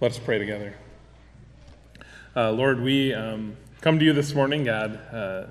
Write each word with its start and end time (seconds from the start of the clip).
Let 0.00 0.12
us 0.12 0.18
pray 0.18 0.38
together. 0.38 0.72
Uh, 2.34 2.52
Lord, 2.52 2.80
we 2.80 3.12
um, 3.12 3.54
come 3.82 3.98
to 3.98 4.04
you 4.06 4.14
this 4.14 4.34
morning, 4.34 4.64
God, 4.64 4.98
uh, 5.12 5.44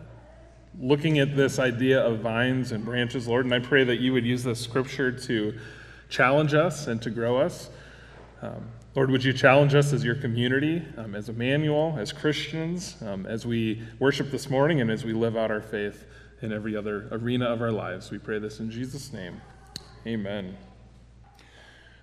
looking 0.80 1.20
at 1.20 1.36
this 1.36 1.60
idea 1.60 2.04
of 2.04 2.22
vines 2.22 2.72
and 2.72 2.84
branches, 2.84 3.28
Lord, 3.28 3.46
and 3.46 3.54
I 3.54 3.60
pray 3.60 3.84
that 3.84 4.00
you 4.00 4.12
would 4.12 4.26
use 4.26 4.44
this 4.44 4.60
scripture 4.60 5.12
to 5.12 5.56
challenge 6.10 6.56
us 6.56 6.88
and 6.88 7.00
to 7.04 7.12
grow 7.12 7.38
us. 7.38 7.70
Um, 8.42 8.72
Lord, 8.96 9.12
would 9.12 9.24
you 9.24 9.34
challenge 9.34 9.76
us 9.76 9.94
as 9.94 10.04
your 10.04 10.16
community, 10.16 10.84
um, 10.98 11.14
as 11.14 11.30
Emmanuel, 11.30 11.96
as 12.00 12.12
Christians, 12.12 12.96
um, 13.04 13.28
as 13.28 13.46
we 13.46 13.84
worship 14.00 14.32
this 14.32 14.50
morning 14.50 14.82
and 14.82 14.90
as 14.90 15.06
we 15.06 15.14
live 15.14 15.38
out 15.38 15.52
our 15.52 15.62
faith 15.62 16.08
in 16.42 16.52
every 16.52 16.76
other 16.76 17.08
arena 17.12 17.46
of 17.46 17.62
our 17.62 17.72
lives? 17.72 18.10
We 18.10 18.18
pray 18.18 18.40
this 18.40 18.60
in 18.60 18.72
Jesus' 18.72 19.14
name. 19.14 19.42
Amen. 20.08 20.58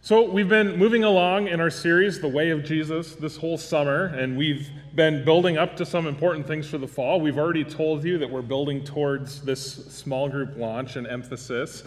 So, 0.06 0.22
we've 0.22 0.48
been 0.48 0.76
moving 0.76 1.02
along 1.02 1.48
in 1.48 1.60
our 1.60 1.68
series, 1.68 2.20
The 2.20 2.28
Way 2.28 2.50
of 2.50 2.62
Jesus, 2.62 3.16
this 3.16 3.36
whole 3.36 3.58
summer, 3.58 4.04
and 4.04 4.38
we've 4.38 4.70
been 4.94 5.24
building 5.24 5.58
up 5.58 5.76
to 5.78 5.84
some 5.84 6.06
important 6.06 6.46
things 6.46 6.68
for 6.68 6.78
the 6.78 6.86
fall. 6.86 7.20
We've 7.20 7.38
already 7.38 7.64
told 7.64 8.04
you 8.04 8.16
that 8.18 8.30
we're 8.30 8.40
building 8.40 8.84
towards 8.84 9.42
this 9.42 9.60
small 9.92 10.28
group 10.28 10.56
launch 10.56 10.94
and 10.94 11.08
emphasis. 11.08 11.82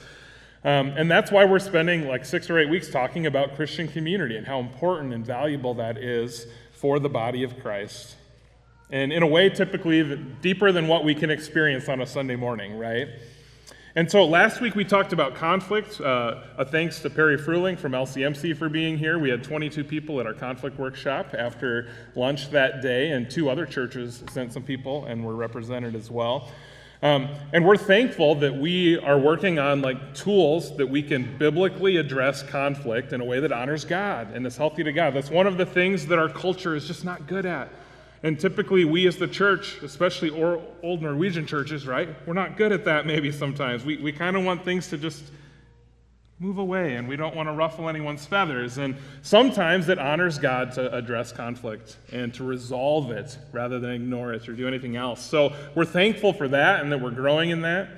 Um, 0.65 0.89
and 0.97 1.09
that's 1.09 1.31
why 1.31 1.45
we're 1.45 1.59
spending 1.59 2.09
like 2.09 2.25
six 2.25 2.49
or 2.49 2.59
eight 2.59 2.67
weeks 2.67 2.89
talking 2.89 3.25
about 3.25 3.55
Christian 3.55 3.87
community 3.87 4.35
and 4.35 4.45
how 4.45 4.59
important 4.59 5.13
and 5.13 5.25
valuable 5.25 5.73
that 5.75 5.97
is 5.97 6.45
for 6.73 6.99
the 6.99 7.07
body 7.07 7.43
of 7.43 7.57
Christ. 7.61 8.17
And 8.91 9.13
in 9.13 9.23
a 9.23 9.27
way, 9.27 9.49
typically 9.49 10.17
deeper 10.41 10.73
than 10.73 10.89
what 10.89 11.05
we 11.05 11.15
can 11.15 11.29
experience 11.29 11.87
on 11.87 12.01
a 12.01 12.05
Sunday 12.05 12.35
morning, 12.35 12.77
right? 12.77 13.07
And 13.95 14.09
so 14.09 14.23
last 14.23 14.61
week 14.61 14.75
we 14.75 14.85
talked 14.85 15.13
about 15.13 15.33
conflict. 15.33 15.99
Uh, 15.99 16.43
a 16.57 16.65
thanks 16.65 16.99
to 16.99 17.09
Perry 17.09 17.37
Fruling 17.37 17.77
from 17.77 17.93
LCMC 17.93 18.55
for 18.55 18.69
being 18.69 18.99
here. 18.99 19.17
We 19.17 19.29
had 19.31 19.43
22 19.43 19.83
people 19.83 20.19
at 20.19 20.27
our 20.27 20.33
conflict 20.33 20.77
workshop 20.77 21.33
after 21.35 21.89
lunch 22.13 22.51
that 22.51 22.83
day, 22.83 23.11
and 23.11 23.29
two 23.29 23.49
other 23.49 23.65
churches 23.65 24.23
sent 24.29 24.53
some 24.53 24.61
people 24.61 25.05
and 25.05 25.25
were 25.25 25.35
represented 25.35 25.95
as 25.95 26.11
well. 26.11 26.51
Um, 27.01 27.29
and 27.51 27.65
we're 27.65 27.77
thankful 27.77 28.35
that 28.35 28.53
we 28.53 28.99
are 28.99 29.17
working 29.17 29.57
on 29.57 29.81
like 29.81 30.13
tools 30.13 30.75
that 30.77 30.87
we 30.87 31.01
can 31.01 31.37
biblically 31.37 31.97
address 31.97 32.43
conflict 32.43 33.11
in 33.11 33.21
a 33.21 33.25
way 33.25 33.39
that 33.39 33.51
honors 33.51 33.85
God 33.85 34.35
and 34.35 34.45
is 34.45 34.55
healthy 34.55 34.83
to 34.83 34.91
God. 34.91 35.15
That's 35.15 35.31
one 35.31 35.47
of 35.47 35.57
the 35.57 35.65
things 35.65 36.05
that 36.07 36.19
our 36.19 36.29
culture 36.29 36.75
is 36.75 36.85
just 36.85 37.05
not 37.05 37.25
good 37.25 37.45
at. 37.47 37.69
And 38.21 38.39
typically, 38.39 38.83
we 38.83 39.07
as 39.07 39.17
the 39.17 39.27
church, 39.27 39.81
especially 39.81 40.29
old 40.29 41.01
Norwegian 41.01 41.45
churches, 41.45 41.87
right, 41.87 42.09
we're 42.27 42.33
not 42.33 42.57
good 42.57 42.71
at 42.71 42.85
that 42.85 43.05
maybe 43.05 43.31
sometimes. 43.31 43.85
We, 43.85 43.97
we 43.97 44.11
kind 44.11 44.35
of 44.35 44.43
want 44.43 44.65
things 44.65 44.89
to 44.89 44.97
just 44.97 45.23
move 46.41 46.57
away 46.57 46.95
and 46.95 47.07
we 47.07 47.17
don't 47.17 47.35
want 47.35 47.49
to 47.49 47.53
ruffle 47.53 47.89
anyone's 47.89 48.25
feathers. 48.25 48.77
And 48.77 48.95
sometimes 49.21 49.89
it 49.89 49.99
honors 49.99 50.37
God 50.37 50.71
to 50.73 50.93
address 50.95 51.31
conflict 51.31 51.97
and 52.11 52.33
to 52.35 52.45
resolve 52.45 53.11
it 53.11 53.37
rather 53.51 53.79
than 53.79 53.91
ignore 53.91 54.33
it 54.33 54.47
or 54.47 54.53
do 54.53 54.67
anything 54.67 54.95
else. 54.95 55.21
So 55.21 55.53
we're 55.75 55.85
thankful 55.85 56.31
for 56.31 56.47
that 56.47 56.81
and 56.81 56.91
that 56.91 57.01
we're 57.01 57.11
growing 57.11 57.49
in 57.49 57.61
that. 57.61 57.89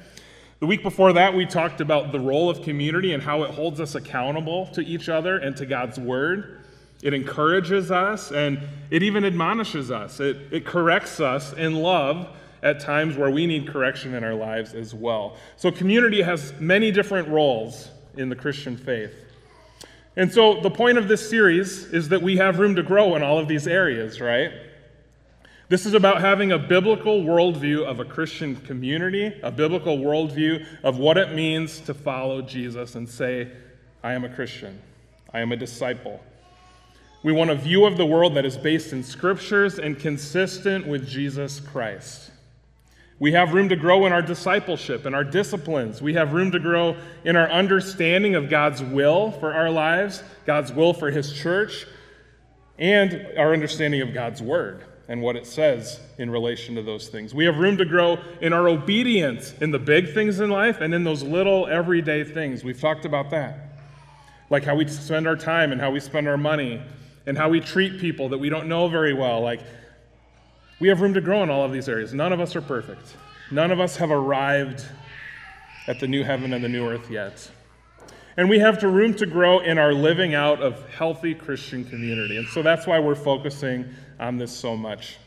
The 0.60 0.68
week 0.68 0.84
before 0.84 1.14
that, 1.14 1.34
we 1.34 1.46
talked 1.46 1.82
about 1.82 2.12
the 2.12 2.20
role 2.20 2.50
of 2.50 2.62
community 2.62 3.14
and 3.14 3.22
how 3.22 3.44
it 3.44 3.52
holds 3.52 3.80
us 3.80 3.96
accountable 3.96 4.68
to 4.74 4.82
each 4.82 5.10
other 5.10 5.38
and 5.38 5.56
to 5.58 5.66
God's 5.66 6.00
word. 6.00 6.61
It 7.02 7.14
encourages 7.14 7.92
us 7.92 8.32
and 8.32 8.60
it 8.90 9.04
even 9.04 9.26
admonishes 9.26 9.92
us. 9.92 10.20
It, 10.20 10.38
it 10.52 10.66
corrects 10.66 11.20
us 11.20 11.54
in 11.54 11.76
love 11.76 12.28
at 12.64 12.80
times 12.80 13.18
where 13.18 13.32
we 13.32 13.48
need 13.48 13.68
correction 13.68 14.14
in 14.14 14.24
our 14.24 14.36
lives 14.36 14.74
as 14.74 14.94
well. 14.94 15.36
So, 15.58 15.72
community 15.72 16.22
has 16.22 16.54
many 16.60 16.92
different 16.92 17.28
roles 17.28 17.90
in 18.18 18.30
the 18.30 18.36
Christian 18.36 18.78
faith. 18.78 19.14
And 20.16 20.32
so, 20.32 20.62
the 20.62 20.70
point 20.70 20.98
of 20.98 21.08
this 21.08 21.28
series 21.28 21.86
is 21.86 22.10
that 22.10 22.22
we 22.22 22.38
have 22.38 22.60
room 22.60 22.76
to 22.76 22.84
grow 22.84 23.16
in 23.16 23.24
all 23.24 23.40
of 23.40 23.48
these 23.48 23.68
areas, 23.68 24.22
right? 24.22 24.52
This 25.70 25.86
is 25.86 25.94
about 25.94 26.20
having 26.20 26.52
a 26.52 26.60
biblical 26.60 27.24
worldview 27.24 27.86
of 27.86 28.02
a 28.02 28.06
Christian 28.06 28.58
community, 28.58 29.34
a 29.42 29.50
biblical 29.50 29.98
worldview 29.98 30.66
of 30.84 30.98
what 30.98 31.18
it 31.18 31.34
means 31.34 31.80
to 31.82 31.94
follow 31.94 32.42
Jesus 32.42 32.96
and 32.96 33.08
say, 33.08 33.50
I 34.04 34.14
am 34.14 34.26
a 34.26 34.30
Christian, 34.30 34.82
I 35.34 35.40
am 35.40 35.54
a 35.54 35.56
disciple. 35.56 36.20
We 37.24 37.32
want 37.32 37.52
a 37.52 37.56
view 37.56 37.86
of 37.86 37.98
the 37.98 38.06
world 38.06 38.36
that 38.36 38.46
is 38.46 38.58
based 38.58 38.94
in 38.94 39.04
scriptures 39.04 39.78
and 39.78 39.98
consistent 40.00 40.88
with 40.88 41.08
Jesus 41.08 41.60
Christ. 41.60 42.32
We 43.20 43.34
have 43.34 43.54
room 43.54 43.70
to 43.70 43.76
grow 43.76 44.08
in 44.08 44.14
our 44.14 44.24
discipleship 44.24 45.06
and 45.06 45.14
our 45.14 45.24
disciplines. 45.24 46.02
We 46.02 46.16
have 46.16 46.34
room 46.34 46.52
to 46.54 46.60
grow 46.60 46.98
in 47.24 47.36
our 47.36 47.48
understanding 47.52 48.34
of 48.34 48.50
God's 48.50 48.82
will 48.82 49.30
for 49.30 49.54
our 49.54 49.70
lives, 49.70 50.24
God's 50.48 50.74
will 50.74 50.96
for 50.96 51.12
His 51.12 51.32
church, 51.32 51.86
and 52.80 53.28
our 53.38 53.54
understanding 53.54 54.02
of 54.02 54.12
God's 54.12 54.42
word 54.42 54.84
and 55.08 55.22
what 55.22 55.36
it 55.36 55.46
says 55.46 56.00
in 56.18 56.32
relation 56.32 56.74
to 56.74 56.82
those 56.82 57.10
things. 57.10 57.36
We 57.36 57.46
have 57.46 57.58
room 57.58 57.78
to 57.78 57.86
grow 57.86 58.18
in 58.42 58.54
our 58.54 58.68
obedience 58.68 59.54
in 59.62 59.70
the 59.70 59.78
big 59.78 60.16
things 60.16 60.40
in 60.40 60.50
life 60.50 60.82
and 60.82 60.92
in 60.92 61.04
those 61.04 61.22
little 61.22 61.68
everyday 61.68 62.24
things. 62.24 62.64
We've 62.64 62.82
talked 62.82 63.06
about 63.06 63.30
that. 63.30 63.76
Like 64.50 64.64
how 64.64 64.74
we 64.74 64.88
spend 64.88 65.28
our 65.28 65.36
time 65.36 65.72
and 65.72 65.80
how 65.80 65.92
we 65.92 66.00
spend 66.00 66.28
our 66.28 66.38
money 66.38 66.82
and 67.26 67.38
how 67.38 67.50
we 67.50 67.60
treat 67.60 68.00
people 68.00 68.30
that 68.30 68.38
we 68.38 68.50
don't 68.50 68.68
know 68.68 68.88
very 68.88 69.14
well. 69.14 69.42
Like, 69.42 69.62
we 70.80 70.88
have 70.88 71.02
room 71.02 71.14
to 71.14 71.22
grow 71.22 71.44
in 71.44 71.50
all 71.50 71.64
of 71.64 71.72
these 71.72 71.88
areas. 71.88 72.14
None 72.14 72.34
of 72.34 72.40
us 72.40 72.56
are 72.56 72.62
perfect. 72.62 73.16
None 73.52 73.72
of 73.72 73.80
us 73.80 73.98
have 73.98 74.12
arrived 74.12 74.84
at 75.88 76.00
the 76.00 76.08
new 76.08 76.24
heaven 76.24 76.54
and 76.54 76.64
the 76.64 76.70
new 76.70 76.88
earth 76.88 77.10
yet. 77.10 77.50
And 78.38 78.50
we 78.50 78.60
have 78.60 78.80
to 78.80 78.88
room 78.88 79.14
to 79.16 79.26
grow 79.26 79.60
in 79.60 79.78
our 79.78 79.94
living 79.94 80.34
out 80.34 80.62
of 80.62 80.90
healthy 80.90 81.36
Christian 81.36 81.84
community. 81.84 82.38
And 82.38 82.48
so 82.48 82.64
that's 82.64 82.88
why 82.88 83.00
we're 83.00 83.14
focusing 83.14 83.94
on 84.20 84.38
this 84.38 84.52
so 84.52 84.78
much. 84.78 85.18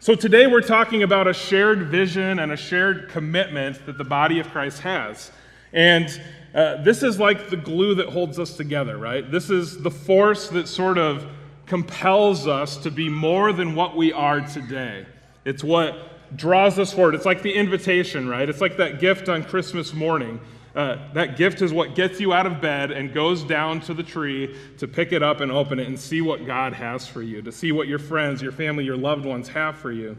So 0.00 0.14
today 0.14 0.46
we're 0.46 0.60
talking 0.60 1.02
about 1.02 1.26
a 1.26 1.32
shared 1.32 1.88
vision 1.88 2.40
and 2.40 2.52
a 2.52 2.56
shared 2.56 3.08
commitment 3.08 3.84
that 3.86 3.96
the 3.96 4.04
body 4.04 4.40
of 4.40 4.48
Christ 4.48 4.80
has. 4.80 5.30
And 5.72 6.20
uh, 6.54 6.82
this 6.82 7.02
is 7.02 7.18
like 7.18 7.50
the 7.50 7.56
glue 7.56 7.94
that 7.96 8.08
holds 8.08 8.38
us 8.38 8.56
together, 8.56 8.96
right? 8.96 9.30
This 9.30 9.50
is 9.50 9.82
the 9.82 9.90
force 9.90 10.48
that 10.48 10.68
sort 10.68 10.98
of 10.98 11.26
compels 11.66 12.46
us 12.46 12.76
to 12.78 12.90
be 12.90 13.08
more 13.08 13.52
than 13.52 13.74
what 13.74 13.96
we 13.96 14.12
are 14.12 14.40
today. 14.40 15.06
It's 15.44 15.62
what 15.62 16.36
draws 16.36 16.78
us 16.78 16.92
forward. 16.92 17.14
It's 17.14 17.26
like 17.26 17.42
the 17.42 17.52
invitation, 17.52 18.28
right? 18.28 18.48
It's 18.48 18.60
like 18.60 18.76
that 18.78 19.00
gift 19.00 19.28
on 19.28 19.44
Christmas 19.44 19.92
morning. 19.92 20.40
Uh, 20.74 20.96
that 21.12 21.36
gift 21.36 21.60
is 21.60 21.72
what 21.72 21.94
gets 21.94 22.20
you 22.20 22.32
out 22.32 22.46
of 22.46 22.60
bed 22.60 22.90
and 22.92 23.12
goes 23.12 23.42
down 23.42 23.80
to 23.80 23.94
the 23.94 24.02
tree 24.02 24.54
to 24.78 24.86
pick 24.86 25.12
it 25.12 25.22
up 25.22 25.40
and 25.40 25.50
open 25.50 25.78
it 25.78 25.88
and 25.88 25.98
see 25.98 26.20
what 26.20 26.46
God 26.46 26.72
has 26.72 27.06
for 27.06 27.22
you, 27.22 27.42
to 27.42 27.52
see 27.52 27.72
what 27.72 27.88
your 27.88 27.98
friends, 27.98 28.40
your 28.40 28.52
family, 28.52 28.84
your 28.84 28.96
loved 28.96 29.24
ones 29.24 29.48
have 29.48 29.76
for 29.76 29.90
you. 29.90 30.16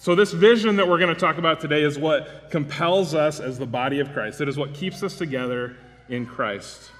So, 0.00 0.14
this 0.14 0.32
vision 0.32 0.76
that 0.76 0.88
we're 0.88 0.98
going 0.98 1.14
to 1.14 1.20
talk 1.20 1.36
about 1.36 1.60
today 1.60 1.82
is 1.82 1.98
what 1.98 2.50
compels 2.50 3.14
us 3.14 3.38
as 3.38 3.58
the 3.58 3.66
body 3.66 4.00
of 4.00 4.14
Christ. 4.14 4.40
It 4.40 4.48
is 4.48 4.56
what 4.56 4.72
keeps 4.72 5.02
us 5.02 5.18
together 5.18 5.76
in 6.08 6.24
Christ. 6.24 6.90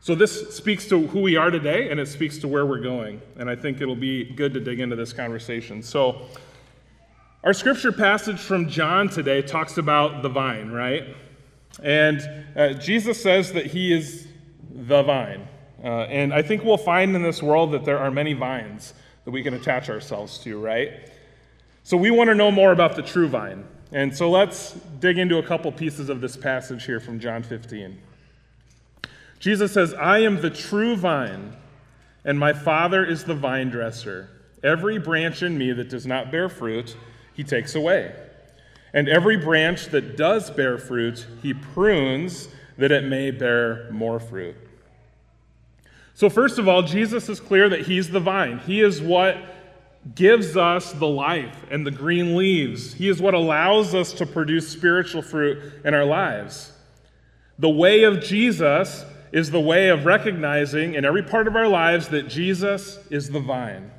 So, 0.00 0.14
this 0.14 0.56
speaks 0.56 0.88
to 0.88 1.06
who 1.06 1.20
we 1.20 1.36
are 1.36 1.50
today 1.50 1.90
and 1.90 2.00
it 2.00 2.08
speaks 2.08 2.38
to 2.38 2.48
where 2.48 2.64
we're 2.64 2.80
going. 2.80 3.20
And 3.36 3.50
I 3.50 3.56
think 3.56 3.82
it'll 3.82 3.94
be 3.94 4.24
good 4.24 4.54
to 4.54 4.60
dig 4.60 4.80
into 4.80 4.96
this 4.96 5.12
conversation. 5.12 5.82
So, 5.82 6.22
our 7.42 7.52
scripture 7.52 7.92
passage 7.92 8.40
from 8.40 8.66
John 8.66 9.10
today 9.10 9.42
talks 9.42 9.76
about 9.76 10.22
the 10.22 10.30
vine, 10.30 10.70
right? 10.70 11.14
And 11.82 12.22
uh, 12.56 12.72
Jesus 12.72 13.22
says 13.22 13.52
that 13.52 13.66
he 13.66 13.92
is 13.92 14.28
the 14.70 15.02
vine. 15.02 15.46
Uh, 15.82 16.04
and 16.04 16.32
I 16.32 16.40
think 16.40 16.64
we'll 16.64 16.78
find 16.78 17.14
in 17.14 17.22
this 17.22 17.42
world 17.42 17.72
that 17.72 17.84
there 17.84 17.98
are 17.98 18.10
many 18.10 18.32
vines 18.32 18.94
that 19.26 19.30
we 19.30 19.42
can 19.42 19.52
attach 19.52 19.90
ourselves 19.90 20.38
to, 20.38 20.58
right? 20.58 21.10
So 21.84 21.98
we 21.98 22.10
want 22.10 22.28
to 22.28 22.34
know 22.34 22.50
more 22.50 22.72
about 22.72 22.96
the 22.96 23.02
true 23.02 23.28
vine. 23.28 23.64
And 23.92 24.16
so 24.16 24.30
let's 24.30 24.72
dig 24.98 25.18
into 25.18 25.36
a 25.38 25.42
couple 25.42 25.70
pieces 25.70 26.08
of 26.08 26.22
this 26.22 26.36
passage 26.36 26.84
here 26.84 26.98
from 26.98 27.20
John 27.20 27.42
15. 27.42 27.98
Jesus 29.38 29.72
says, 29.72 29.92
I 29.92 30.20
am 30.20 30.40
the 30.40 30.48
true 30.48 30.96
vine, 30.96 31.54
and 32.24 32.38
my 32.38 32.54
Father 32.54 33.04
is 33.04 33.24
the 33.24 33.34
vine 33.34 33.68
dresser. 33.68 34.30
Every 34.62 34.98
branch 34.98 35.42
in 35.42 35.58
me 35.58 35.72
that 35.72 35.90
does 35.90 36.06
not 36.06 36.32
bear 36.32 36.48
fruit, 36.48 36.96
he 37.34 37.44
takes 37.44 37.74
away. 37.74 38.14
And 38.94 39.06
every 39.06 39.36
branch 39.36 39.88
that 39.88 40.16
does 40.16 40.50
bear 40.50 40.78
fruit, 40.78 41.26
he 41.42 41.52
prunes 41.52 42.48
that 42.78 42.92
it 42.92 43.04
may 43.04 43.30
bear 43.30 43.90
more 43.90 44.18
fruit. 44.18 44.56
So, 46.14 46.30
first 46.30 46.58
of 46.58 46.66
all, 46.66 46.82
Jesus 46.82 47.28
is 47.28 47.40
clear 47.40 47.68
that 47.68 47.82
he's 47.82 48.08
the 48.08 48.20
vine. 48.20 48.60
He 48.60 48.80
is 48.80 49.02
what 49.02 49.36
gives 50.14 50.56
us 50.56 50.92
the 50.92 51.06
life 51.06 51.64
and 51.70 51.86
the 51.86 51.90
green 51.90 52.36
leaves. 52.36 52.92
He 52.94 53.08
is 53.08 53.20
what 53.20 53.34
allows 53.34 53.94
us 53.94 54.12
to 54.14 54.26
produce 54.26 54.68
spiritual 54.68 55.22
fruit 55.22 55.62
in 55.84 55.94
our 55.94 56.04
lives. 56.04 56.72
The 57.58 57.70
way 57.70 58.02
of 58.02 58.20
Jesus 58.20 59.04
is 59.32 59.50
the 59.50 59.60
way 59.60 59.88
of 59.88 60.04
recognizing 60.04 60.94
in 60.94 61.04
every 61.04 61.22
part 61.22 61.48
of 61.48 61.56
our 61.56 61.68
lives 61.68 62.08
that 62.08 62.28
Jesus 62.28 62.98
is 63.10 63.30
the 63.30 63.40
vine. 63.40 63.90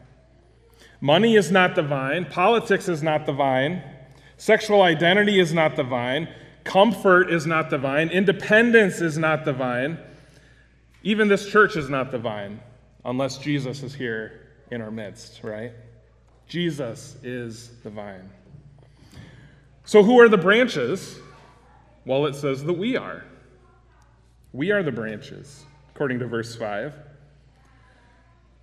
Money 1.02 1.36
is 1.36 1.52
not 1.52 1.75
the 1.75 1.84
vine, 1.84 2.25
politics 2.25 2.88
is 2.88 3.02
not 3.04 3.25
the 3.25 3.34
vine, 3.34 3.81
sexual 4.38 4.81
identity 4.81 5.40
is 5.40 5.54
not 5.54 5.75
the 5.75 5.84
vine, 5.84 6.28
comfort 6.63 7.31
is 7.31 7.46
not 7.46 7.69
the 7.69 7.78
vine, 7.78 8.10
independence 8.10 9.02
is 9.02 9.18
not 9.18 9.44
the 9.44 9.54
vine. 9.54 9.98
Even 11.04 11.28
this 11.28 11.50
church 11.50 11.75
is 11.75 11.90
not 11.90 12.12
the 12.12 12.18
vine 12.18 12.60
unless 13.04 13.38
Jesus 13.38 13.84
is 13.84 13.94
here 13.94 14.50
in 14.72 14.81
our 14.81 14.92
midst, 14.92 15.44
right? 15.44 15.74
Jesus 16.47 17.15
is 17.24 17.71
the 17.83 17.89
vine. 17.89 18.30
So, 19.83 20.03
who 20.03 20.19
are 20.19 20.30
the 20.30 20.38
branches? 20.38 21.19
Well, 22.06 22.25
it 22.25 22.36
says 22.36 22.63
that 22.63 22.74
we 22.74 22.97
are. 22.97 23.24
We 24.53 24.71
are 24.71 24.83
the 24.83 24.92
branches, 24.92 25.63
according 25.94 26.19
to 26.19 26.27
verse 26.27 26.56
5. 26.56 26.94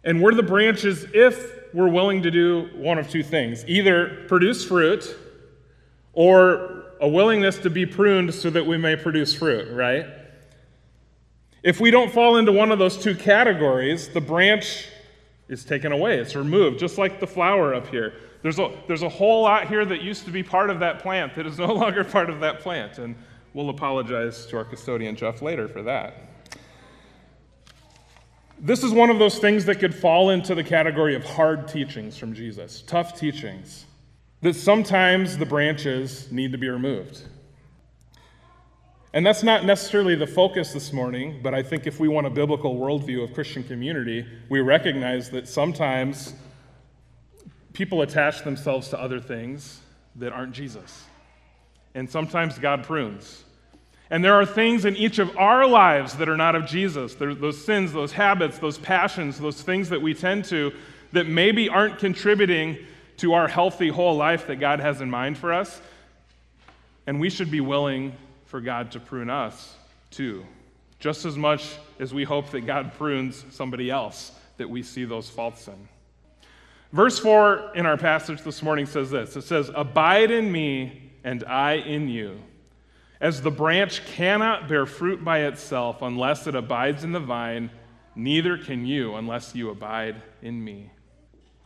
And 0.05 0.21
we're 0.21 0.35
the 0.35 0.43
branches 0.43 1.07
if 1.15 1.75
we're 1.75 1.89
willing 1.89 2.23
to 2.23 2.31
do 2.31 2.71
one 2.75 2.99
of 2.99 3.09
two 3.09 3.23
things 3.23 3.65
either 3.67 4.25
produce 4.27 4.65
fruit 4.65 5.17
or 6.13 6.85
a 7.01 7.09
willingness 7.09 7.59
to 7.59 7.71
be 7.71 7.87
pruned 7.87 8.33
so 8.35 8.51
that 8.51 8.67
we 8.67 8.77
may 8.77 8.97
produce 8.97 9.35
fruit, 9.35 9.73
right? 9.73 10.07
If 11.63 11.81
we 11.81 11.91
don't 11.91 12.13
fall 12.13 12.37
into 12.37 12.53
one 12.53 12.73
of 12.73 12.79
those 12.79 12.97
two 12.97 13.15
categories, 13.15 14.09
the 14.09 14.21
branch 14.21 14.89
is 15.49 15.65
taken 15.65 15.93
away, 15.93 16.19
it's 16.19 16.35
removed, 16.35 16.79
just 16.79 16.99
like 16.99 17.21
the 17.21 17.27
flower 17.27 17.75
up 17.75 17.87
here. 17.89 18.15
There's 18.43 18.59
a, 18.59 18.73
there's 18.87 19.03
a 19.03 19.09
whole 19.09 19.43
lot 19.43 19.69
here 19.69 19.85
that 19.85 20.03
used 20.03 20.25
to 20.25 20.31
be 20.31 20.43
part 20.43 20.71
of 20.71 20.81
that 20.81 20.99
plant 20.99 21.35
that 21.37 21.47
is 21.47 21.59
no 21.59 21.73
longer 21.73 22.05
part 22.05 22.31
of 22.31 22.41
that 22.41 22.61
plant. 22.61 22.99
And 22.99 23.15
we'll 23.55 23.71
apologize 23.71 24.47
to 24.47 24.57
our 24.57 24.65
custodian, 24.65 25.17
Jeff, 25.17 25.43
later 25.43 25.69
for 25.69 25.83
that. 25.83 26.29
This 28.59 28.85
is 28.85 28.93
one 28.93 29.11
of 29.11 29.19
those 29.19 29.39
things 29.39 29.65
that 29.65 29.81
could 29.81 29.95
fall 29.95 30.31
into 30.31 30.55
the 30.55 30.63
category 30.63 31.17
of 31.17 31.25
hard 31.25 31.67
teachings 31.67 32.17
from 32.17 32.33
Jesus, 32.33 32.83
tough 32.83 33.19
teachings, 33.19 33.87
that 34.41 34.55
sometimes 34.55 35.37
the 35.37 35.47
branches 35.47 36.31
need 36.31 36.53
to 36.53 36.59
be 36.59 36.69
removed. 36.69 37.23
And 39.15 39.27
that's 39.27 39.43
not 39.43 39.65
necessarily 39.67 40.15
the 40.15 40.27
focus 40.27 40.73
this 40.73 40.93
morning, 40.93 41.41
but 41.43 41.53
I 41.53 41.63
think 41.63 41.87
if 41.87 42.01
we 42.01 42.09
want 42.09 42.27
a 42.27 42.31
biblical 42.31 42.77
worldview 42.77 43.23
of 43.23 43.35
Christian 43.35 43.63
community, 43.63 44.27
we 44.49 44.61
recognize 44.61 45.31
that 45.31 45.47
sometimes 45.47 46.33
people 47.75 48.01
attach 48.01 48.43
themselves 48.43 48.89
to 48.89 49.01
other 49.01 49.21
things 49.21 49.81
that 50.17 50.33
aren't 50.33 50.53
Jesus. 50.53 51.05
And 51.95 52.09
sometimes 52.09 52.59
God 52.59 52.85
prunes. 52.85 53.45
And 54.09 54.25
there 54.25 54.35
are 54.35 54.47
things 54.47 54.87
in 54.87 54.97
each 54.97 55.19
of 55.19 55.37
our 55.37 55.67
lives 55.67 56.15
that 56.15 56.29
are 56.29 56.37
not 56.37 56.55
of 56.55 56.67
Jesus. 56.67 57.15
There, 57.15 57.35
those 57.35 57.63
sins, 57.63 57.93
those 57.93 58.13
habits, 58.13 58.59
those 58.59 58.79
passions, 58.79 59.39
those 59.39 59.61
things 59.61 59.91
that 59.91 60.01
we 60.01 60.15
tend 60.15 60.47
to 60.47 60.73
that 61.13 61.27
maybe 61.27 61.69
aren't 61.69 61.99
contributing 61.99 62.79
to 63.19 63.35
our 63.35 63.47
healthy 63.47 63.89
whole 63.89 64.17
life 64.17 64.47
that 64.47 64.57
God 64.57 64.81
has 64.81 65.03
in 65.03 65.11
mind 65.11 65.37
for 65.37 65.53
us. 65.53 65.81
And 67.07 67.21
we 67.21 67.29
should 67.29 67.51
be 67.51 67.61
willing 67.61 68.15
for 68.53 68.61
God 68.61 68.91
to 68.91 69.01
prune 69.01 69.31
us 69.31 69.77
too, 70.11 70.45
just 70.99 71.25
as 71.25 71.39
much 71.39 71.75
as 71.99 72.13
we 72.13 72.23
hope 72.23 72.51
that 72.51 72.67
God 72.67 72.93
prunes 72.99 73.47
somebody 73.49 73.91
else 73.91 74.31
that 74.59 74.69
we 74.69 74.83
see 74.83 75.07
those 75.07 75.31
faults 75.31 75.69
in. 75.69 75.89
Verse 76.93 77.19
4 77.19 77.73
in 77.75 77.87
our 77.87 77.97
passage 77.97 78.43
this 78.43 78.63
morning 78.63 78.85
says 78.85 79.11
this 79.11 79.37
it 79.37 79.45
says, 79.45 79.71
Abide 79.75 80.31
in 80.31 80.53
me, 80.53 81.13
and 81.25 81.43
I 81.45 81.77
in 81.77 82.11
you. 82.11 82.39
As 83.23 83.41
the 83.41 83.51
branch 83.51 84.05
cannot 84.05 84.69
bear 84.69 84.85
fruit 84.85 85.25
by 85.25 85.47
itself 85.47 86.03
unless 86.03 86.47
it 86.47 86.55
abides 86.55 87.05
in 87.05 87.13
the 87.13 87.21
vine, 87.21 87.71
neither 88.15 88.59
can 88.59 88.85
you 88.85 89.15
unless 89.15 89.55
you 89.55 89.71
abide 89.71 90.21
in 90.43 90.63
me. 90.63 90.91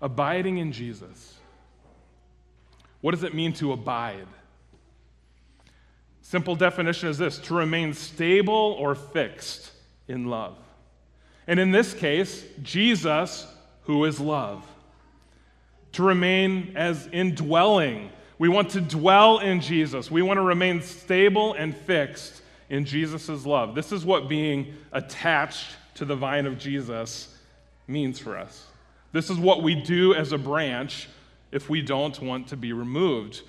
Abiding 0.01 0.59
in 0.59 0.71
Jesus. 0.71 1.35
What 3.01 3.11
does 3.11 3.25
it 3.25 3.35
mean 3.35 3.55
to 3.55 3.73
abide? 3.73 4.29
Simple 6.29 6.57
definition 6.57 7.09
is 7.09 7.19
this 7.19 7.39
to 7.39 7.55
remain 7.55 7.95
stable 7.95 8.75
or 8.81 8.97
fixed 8.97 9.71
in 10.09 10.27
love. 10.27 10.57
And 11.47 11.61
in 11.61 11.71
this 11.71 11.95
case, 11.95 12.45
Jesus, 12.65 13.47
who 13.83 14.05
is 14.07 14.19
love. 14.19 14.67
To 15.93 16.03
remain 16.03 16.73
as 16.75 17.09
indwelling 17.13 18.11
we 18.39 18.49
want 18.49 18.71
to 18.71 18.81
dwell 18.81 19.39
in 19.39 19.61
Jesus. 19.61 20.11
We 20.11 20.21
want 20.21 20.39
to 20.39 20.43
remain 20.43 20.83
stable 20.83 21.55
and 21.55 21.75
fixed 21.75 22.43
in 22.71 22.85
Jesus' 22.85 23.47
love. 23.47 23.77
This 23.77 23.93
is 23.93 24.05
what 24.05 24.29
being 24.29 24.75
attached 24.91 25.77
to 25.95 26.05
the 26.05 26.17
vine 26.17 26.45
of 26.45 26.59
Jesus 26.59 27.39
means 27.87 28.19
for 28.19 28.37
us. 28.37 28.67
This 29.13 29.31
is 29.31 29.39
what 29.39 29.63
we 29.63 29.77
do 29.77 30.13
as 30.13 30.33
a 30.33 30.39
branch 30.39 31.09
if 31.53 31.71
we 31.71 31.83
don't 31.83 32.21
want 32.21 32.49
to 32.49 32.57
be 32.57 32.73
removed. 32.73 33.43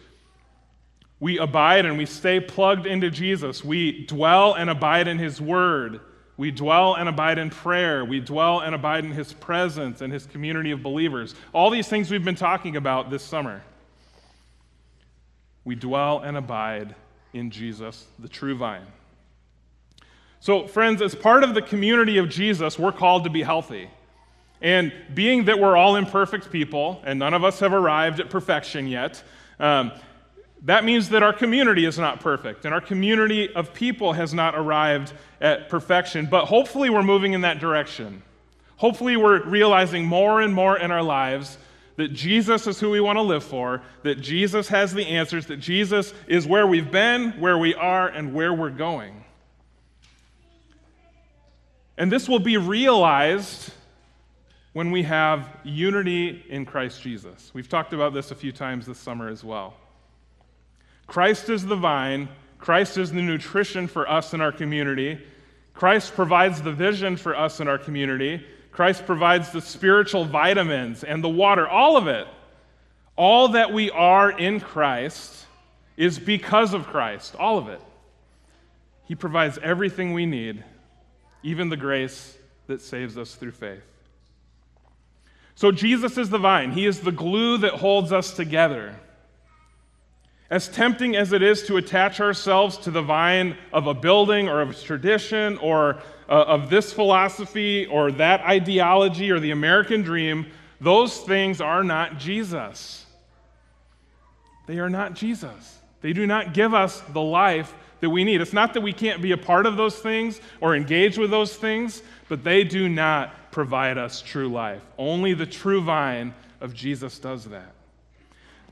We 1.19 1.39
abide 1.39 1.85
and 1.85 1.97
we 1.97 2.05
stay 2.05 2.39
plugged 2.39 2.85
into 2.85 3.09
Jesus. 3.09 3.63
We 3.63 4.05
dwell 4.05 4.53
and 4.53 4.69
abide 4.69 5.07
in 5.07 5.17
His 5.17 5.41
Word. 5.41 6.01
We 6.37 6.51
dwell 6.51 6.95
and 6.95 7.09
abide 7.09 7.39
in 7.39 7.49
prayer. 7.49 8.05
We 8.05 8.19
dwell 8.19 8.59
and 8.59 8.75
abide 8.75 9.03
in 9.03 9.11
His 9.11 9.33
presence 9.33 10.01
and 10.01 10.13
His 10.13 10.27
community 10.27 10.71
of 10.71 10.83
believers. 10.83 11.33
All 11.53 11.71
these 11.71 11.87
things 11.87 12.11
we've 12.11 12.23
been 12.23 12.35
talking 12.35 12.75
about 12.75 13.09
this 13.09 13.23
summer 13.23 13.63
we 15.67 15.75
dwell 15.75 16.19
and 16.19 16.37
abide 16.37 16.95
in 17.33 17.51
Jesus, 17.51 18.05
the 18.19 18.29
true 18.29 18.55
vine. 18.55 18.85
So, 20.39 20.65
friends, 20.65 21.01
as 21.01 21.13
part 21.13 21.43
of 21.43 21.55
the 21.55 21.61
community 21.61 22.19
of 22.19 22.29
Jesus, 22.29 22.79
we're 22.79 22.93
called 22.93 23.25
to 23.25 23.29
be 23.29 23.43
healthy. 23.43 23.89
And 24.61 24.93
being 25.13 25.43
that 25.45 25.59
we're 25.59 25.75
all 25.75 25.97
imperfect 25.97 26.51
people, 26.51 27.01
and 27.03 27.19
none 27.19 27.33
of 27.33 27.43
us 27.43 27.59
have 27.59 27.73
arrived 27.73 28.21
at 28.21 28.29
perfection 28.29 28.87
yet, 28.87 29.21
um, 29.59 29.91
that 30.63 30.83
means 30.83 31.09
that 31.09 31.23
our 31.23 31.33
community 31.33 31.85
is 31.85 31.99
not 31.99 32.19
perfect, 32.19 32.65
and 32.65 32.73
our 32.73 32.81
community 32.81 33.53
of 33.53 33.73
people 33.73 34.13
has 34.13 34.33
not 34.33 34.55
arrived 34.55 35.13
at 35.39 35.69
perfection. 35.69 36.27
But 36.29 36.45
hopefully, 36.45 36.89
we're 36.89 37.03
moving 37.03 37.33
in 37.33 37.41
that 37.41 37.59
direction. 37.59 38.23
Hopefully, 38.77 39.17
we're 39.17 39.43
realizing 39.43 40.05
more 40.05 40.41
and 40.41 40.53
more 40.53 40.77
in 40.77 40.91
our 40.91 41.03
lives 41.03 41.57
that 41.97 42.13
Jesus 42.13 42.67
is 42.67 42.79
who 42.79 42.91
we 42.91 42.99
want 42.99 43.17
to 43.17 43.23
live 43.23 43.43
for, 43.43 43.81
that 44.03 44.21
Jesus 44.21 44.67
has 44.67 44.93
the 44.93 45.05
answers, 45.05 45.47
that 45.47 45.57
Jesus 45.57 46.13
is 46.27 46.45
where 46.45 46.67
we've 46.67 46.91
been, 46.91 47.31
where 47.39 47.57
we 47.57 47.73
are, 47.73 48.07
and 48.07 48.33
where 48.33 48.53
we're 48.53 48.69
going. 48.69 49.23
And 51.97 52.11
this 52.11 52.29
will 52.29 52.39
be 52.39 52.57
realized 52.57 53.71
when 54.73 54.91
we 54.91 55.01
have 55.03 55.49
unity 55.63 56.45
in 56.49 56.65
Christ 56.65 57.01
Jesus. 57.01 57.49
We've 57.51 57.67
talked 57.67 57.93
about 57.93 58.13
this 58.13 58.29
a 58.29 58.35
few 58.35 58.51
times 58.51 58.85
this 58.85 58.99
summer 58.99 59.27
as 59.27 59.43
well. 59.43 59.73
Christ 61.07 61.49
is 61.49 61.65
the 61.65 61.75
vine, 61.75 62.29
Christ 62.59 62.97
is 62.97 63.11
the 63.11 63.21
nutrition 63.21 63.87
for 63.87 64.09
us 64.09 64.33
in 64.33 64.41
our 64.41 64.51
community, 64.51 65.19
Christ 65.77 66.15
provides 66.15 66.61
the 66.61 66.71
vision 66.71 67.17
for 67.17 67.35
us 67.35 67.59
in 67.59 67.67
our 67.67 67.77
community. 67.77 68.43
Christ 68.71 69.05
provides 69.05 69.51
the 69.51 69.61
spiritual 69.61 70.25
vitamins 70.25 71.03
and 71.03 71.23
the 71.23 71.29
water, 71.29 71.67
all 71.67 71.97
of 71.97 72.07
it. 72.07 72.27
All 73.15 73.49
that 73.49 73.71
we 73.71 73.91
are 73.91 74.31
in 74.31 74.59
Christ 74.59 75.45
is 75.95 76.17
because 76.17 76.73
of 76.73 76.87
Christ, 76.87 77.35
all 77.35 77.59
of 77.59 77.67
it. 77.67 77.81
He 79.05 79.13
provides 79.13 79.59
everything 79.61 80.13
we 80.13 80.25
need, 80.25 80.63
even 81.43 81.69
the 81.69 81.77
grace 81.77 82.37
that 82.65 82.81
saves 82.81 83.17
us 83.17 83.35
through 83.35 83.51
faith. 83.51 83.83
So, 85.53 85.71
Jesus 85.71 86.17
is 86.17 86.29
the 86.29 86.37
vine, 86.37 86.71
He 86.71 86.85
is 86.85 87.01
the 87.01 87.11
glue 87.11 87.57
that 87.59 87.73
holds 87.73 88.11
us 88.11 88.33
together. 88.33 88.95
As 90.49 90.69
tempting 90.69 91.15
as 91.15 91.33
it 91.33 91.41
is 91.41 91.63
to 91.63 91.75
attach 91.75 92.21
ourselves 92.21 92.77
to 92.79 92.91
the 92.91 93.01
vine 93.01 93.57
of 93.73 93.87
a 93.87 93.93
building 93.93 94.47
or 94.47 94.61
of 94.61 94.69
a 94.69 94.73
tradition 94.73 95.57
or 95.57 95.97
uh, 96.29 96.43
of 96.43 96.69
this 96.69 96.93
philosophy 96.93 97.85
or 97.87 98.11
that 98.13 98.41
ideology 98.41 99.29
or 99.29 99.39
the 99.39 99.51
American 99.51 100.03
dream, 100.03 100.45
those 100.79 101.17
things 101.17 101.59
are 101.59 101.83
not 101.83 102.17
Jesus. 102.17 103.05
They 104.67 104.79
are 104.79 104.89
not 104.89 105.15
Jesus. 105.15 105.79
They 106.01 106.13
do 106.13 106.25
not 106.25 106.53
give 106.53 106.73
us 106.73 107.01
the 107.11 107.21
life 107.21 107.73
that 107.99 108.09
we 108.09 108.23
need. 108.23 108.41
It's 108.41 108.53
not 108.53 108.73
that 108.73 108.81
we 108.81 108.93
can't 108.93 109.21
be 109.21 109.31
a 109.31 109.37
part 109.37 109.65
of 109.65 109.75
those 109.75 109.97
things 109.97 110.39
or 110.61 110.75
engage 110.75 111.17
with 111.17 111.31
those 111.31 111.55
things, 111.55 112.03
but 112.29 112.43
they 112.43 112.63
do 112.63 112.87
not 112.87 113.51
provide 113.51 113.97
us 113.97 114.21
true 114.21 114.47
life. 114.47 114.83
Only 114.97 115.33
the 115.33 115.45
true 115.45 115.81
vine 115.81 116.33
of 116.61 116.73
Jesus 116.73 117.17
does 117.19 117.45
that. 117.45 117.73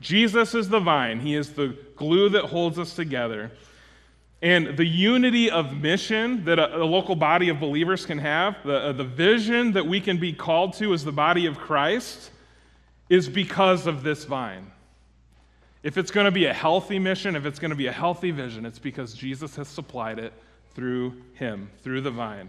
Jesus 0.00 0.54
is 0.54 0.68
the 0.68 0.80
vine, 0.80 1.20
He 1.20 1.34
is 1.34 1.52
the 1.52 1.76
glue 1.96 2.28
that 2.30 2.44
holds 2.44 2.78
us 2.78 2.94
together. 2.94 3.50
And 4.42 4.76
the 4.76 4.84
unity 4.84 5.50
of 5.50 5.72
mission 5.72 6.44
that 6.44 6.58
a, 6.58 6.76
a 6.76 6.84
local 6.84 7.16
body 7.16 7.48
of 7.48 7.58
believers 7.58 8.04
can 8.04 8.18
have, 8.18 8.56
the, 8.64 8.76
uh, 8.76 8.92
the 8.92 9.04
vision 9.04 9.72
that 9.72 9.86
we 9.86 10.00
can 10.00 10.18
be 10.18 10.32
called 10.32 10.74
to 10.74 10.92
as 10.92 11.04
the 11.04 11.12
body 11.12 11.46
of 11.46 11.56
Christ, 11.56 12.30
is 13.08 13.28
because 13.28 13.86
of 13.86 14.02
this 14.02 14.24
vine. 14.24 14.70
If 15.82 15.96
it's 15.96 16.10
going 16.10 16.26
to 16.26 16.32
be 16.32 16.46
a 16.46 16.52
healthy 16.52 16.98
mission, 16.98 17.34
if 17.36 17.46
it's 17.46 17.58
going 17.58 17.70
to 17.70 17.76
be 17.76 17.86
a 17.86 17.92
healthy 17.92 18.30
vision, 18.30 18.66
it's 18.66 18.78
because 18.78 19.14
Jesus 19.14 19.56
has 19.56 19.68
supplied 19.68 20.18
it 20.18 20.32
through 20.74 21.14
Him, 21.34 21.70
through 21.82 22.02
the 22.02 22.10
vine. 22.10 22.48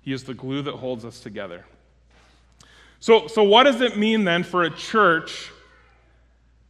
He 0.00 0.12
is 0.12 0.24
the 0.24 0.34
glue 0.34 0.62
that 0.62 0.74
holds 0.74 1.04
us 1.04 1.20
together. 1.20 1.64
So, 2.98 3.28
so 3.28 3.42
what 3.42 3.64
does 3.64 3.80
it 3.80 3.96
mean 3.96 4.24
then 4.24 4.42
for 4.42 4.64
a 4.64 4.70
church? 4.70 5.50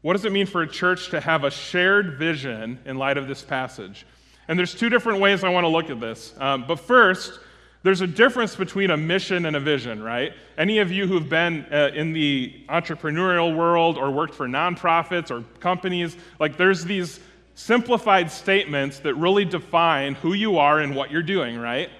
What 0.02 0.14
does 0.14 0.24
it 0.24 0.32
mean 0.32 0.46
for 0.46 0.62
a 0.62 0.68
church 0.68 1.10
to 1.10 1.20
have 1.20 1.44
a 1.44 1.50
shared 1.50 2.18
vision 2.18 2.80
in 2.84 2.98
light 2.98 3.16
of 3.16 3.28
this 3.28 3.42
passage? 3.42 4.04
And 4.48 4.58
there's 4.58 4.74
two 4.74 4.88
different 4.88 5.20
ways 5.20 5.44
I 5.44 5.48
want 5.48 5.64
to 5.64 5.68
look 5.68 5.90
at 5.90 6.00
this. 6.00 6.34
Um, 6.38 6.64
but 6.66 6.80
first, 6.80 7.38
There's 7.82 8.00
a 8.00 8.06
difference 8.06 8.54
between 8.54 8.90
a 8.90 8.96
mission 8.96 9.44
and 9.44 9.56
a 9.56 9.60
vision, 9.60 10.02
right? 10.02 10.32
Any 10.56 10.78
of 10.78 10.92
you 10.92 11.08
who've 11.08 11.28
been 11.28 11.66
uh, 11.72 11.90
in 11.94 12.12
the 12.12 12.64
entrepreneurial 12.68 13.56
world 13.56 13.98
or 13.98 14.10
worked 14.10 14.34
for 14.34 14.46
nonprofits 14.46 15.32
or 15.32 15.42
companies, 15.58 16.16
like 16.38 16.56
there's 16.56 16.84
these 16.84 17.18
simplified 17.56 18.30
statements 18.30 19.00
that 19.00 19.14
really 19.14 19.44
define 19.44 20.14
who 20.14 20.32
you 20.32 20.58
are 20.58 20.78
and 20.78 20.94
what 20.94 21.10
you're 21.10 21.22
doing, 21.22 21.58
right? 21.58 21.90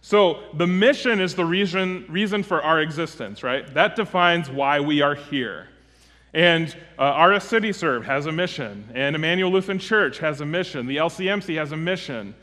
So 0.00 0.42
the 0.54 0.66
mission 0.66 1.20
is 1.20 1.36
the 1.36 1.44
reason, 1.44 2.04
reason 2.08 2.42
for 2.42 2.60
our 2.60 2.80
existence, 2.80 3.44
right? 3.44 3.72
That 3.74 3.94
defines 3.94 4.50
why 4.50 4.80
we 4.80 5.02
are 5.02 5.14
here. 5.14 5.68
And 6.34 6.74
uh, 6.98 7.38
City 7.40 7.72
Serve 7.72 8.06
has 8.06 8.26
a 8.26 8.32
mission, 8.32 8.88
and 8.94 9.14
Emmanuel 9.14 9.50
Lutheran 9.50 9.78
Church 9.78 10.18
has 10.18 10.40
a 10.40 10.46
mission, 10.46 10.86
the 10.86 10.96
LCMC 10.96 11.58
has 11.58 11.72
a 11.72 11.76
mission. 11.76 12.34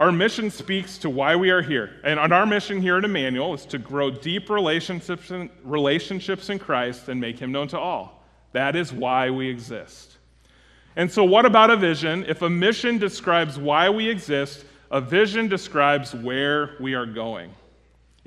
Our 0.00 0.12
mission 0.12 0.50
speaks 0.50 0.96
to 0.98 1.10
why 1.10 1.34
we 1.34 1.50
are 1.50 1.62
here. 1.62 2.00
And 2.04 2.20
our 2.20 2.46
mission 2.46 2.80
here 2.80 2.98
at 2.98 3.04
Emmanuel 3.04 3.54
is 3.54 3.66
to 3.66 3.78
grow 3.78 4.10
deep 4.10 4.48
relationships 4.48 5.32
in, 5.32 5.50
relationships 5.64 6.50
in 6.50 6.60
Christ 6.60 7.08
and 7.08 7.20
make 7.20 7.36
him 7.38 7.50
known 7.50 7.66
to 7.68 7.78
all. 7.78 8.22
That 8.52 8.76
is 8.76 8.92
why 8.92 9.30
we 9.30 9.48
exist. 9.48 10.18
And 10.94 11.10
so, 11.10 11.24
what 11.24 11.46
about 11.46 11.70
a 11.70 11.76
vision? 11.76 12.24
If 12.28 12.42
a 12.42 12.50
mission 12.50 12.98
describes 12.98 13.58
why 13.58 13.90
we 13.90 14.08
exist, 14.08 14.64
a 14.90 15.00
vision 15.00 15.48
describes 15.48 16.14
where 16.14 16.76
we 16.80 16.94
are 16.94 17.06
going. 17.06 17.52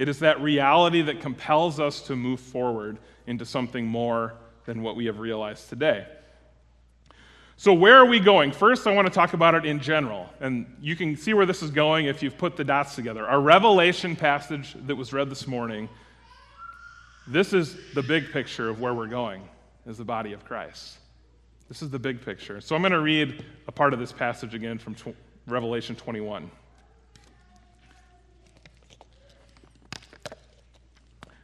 It 0.01 0.10
is 0.10 0.17
that 0.22 0.41
reality 0.41 1.03
that 1.03 1.22
compels 1.22 1.79
us 1.79 2.01
to 2.08 2.15
move 2.15 2.39
forward 2.39 2.98
into 3.27 3.46
something 3.46 3.86
more 3.86 4.34
than 4.65 4.81
what 4.81 4.96
we 4.96 5.05
have 5.05 5.20
realized 5.20 5.70
today. 5.70 6.08
So, 7.55 7.72
where 7.72 7.98
are 7.98 8.05
we 8.08 8.20
going? 8.20 8.51
First, 8.51 8.88
I 8.88 8.96
want 8.96 9.05
to 9.05 9.13
talk 9.13 9.34
about 9.34 9.53
it 9.53 9.63
in 9.63 9.79
general. 9.79 10.27
And 10.39 10.75
you 10.81 10.96
can 10.96 11.15
see 11.15 11.36
where 11.36 11.46
this 11.46 11.62
is 11.62 11.70
going 11.70 12.08
if 12.08 12.24
you've 12.24 12.36
put 12.36 12.58
the 12.58 12.63
dots 12.63 12.96
together. 12.96 13.27
Our 13.27 13.39
Revelation 13.39 14.15
passage 14.15 14.75
that 14.88 14.96
was 14.96 15.13
read 15.13 15.29
this 15.29 15.46
morning, 15.46 15.88
this 17.27 17.53
is 17.53 17.77
the 17.93 18.01
big 18.01 18.31
picture 18.31 18.70
of 18.70 18.81
where 18.81 18.96
we're 18.96 19.05
going 19.05 19.48
as 19.86 20.00
the 20.00 20.03
body 20.03 20.34
of 20.34 20.43
Christ. 20.43 20.98
This 21.70 21.84
is 21.84 21.91
the 21.91 22.00
big 22.00 22.25
picture. 22.25 22.60
So, 22.60 22.75
I'm 22.75 22.81
going 22.81 22.91
to 22.91 23.01
read 23.01 23.46
a 23.67 23.72
part 23.72 23.93
of 23.93 24.00
this 24.00 24.12
passage 24.12 24.55
again 24.55 24.79
from 24.79 24.96
Revelation 25.46 25.96
21. 25.96 26.50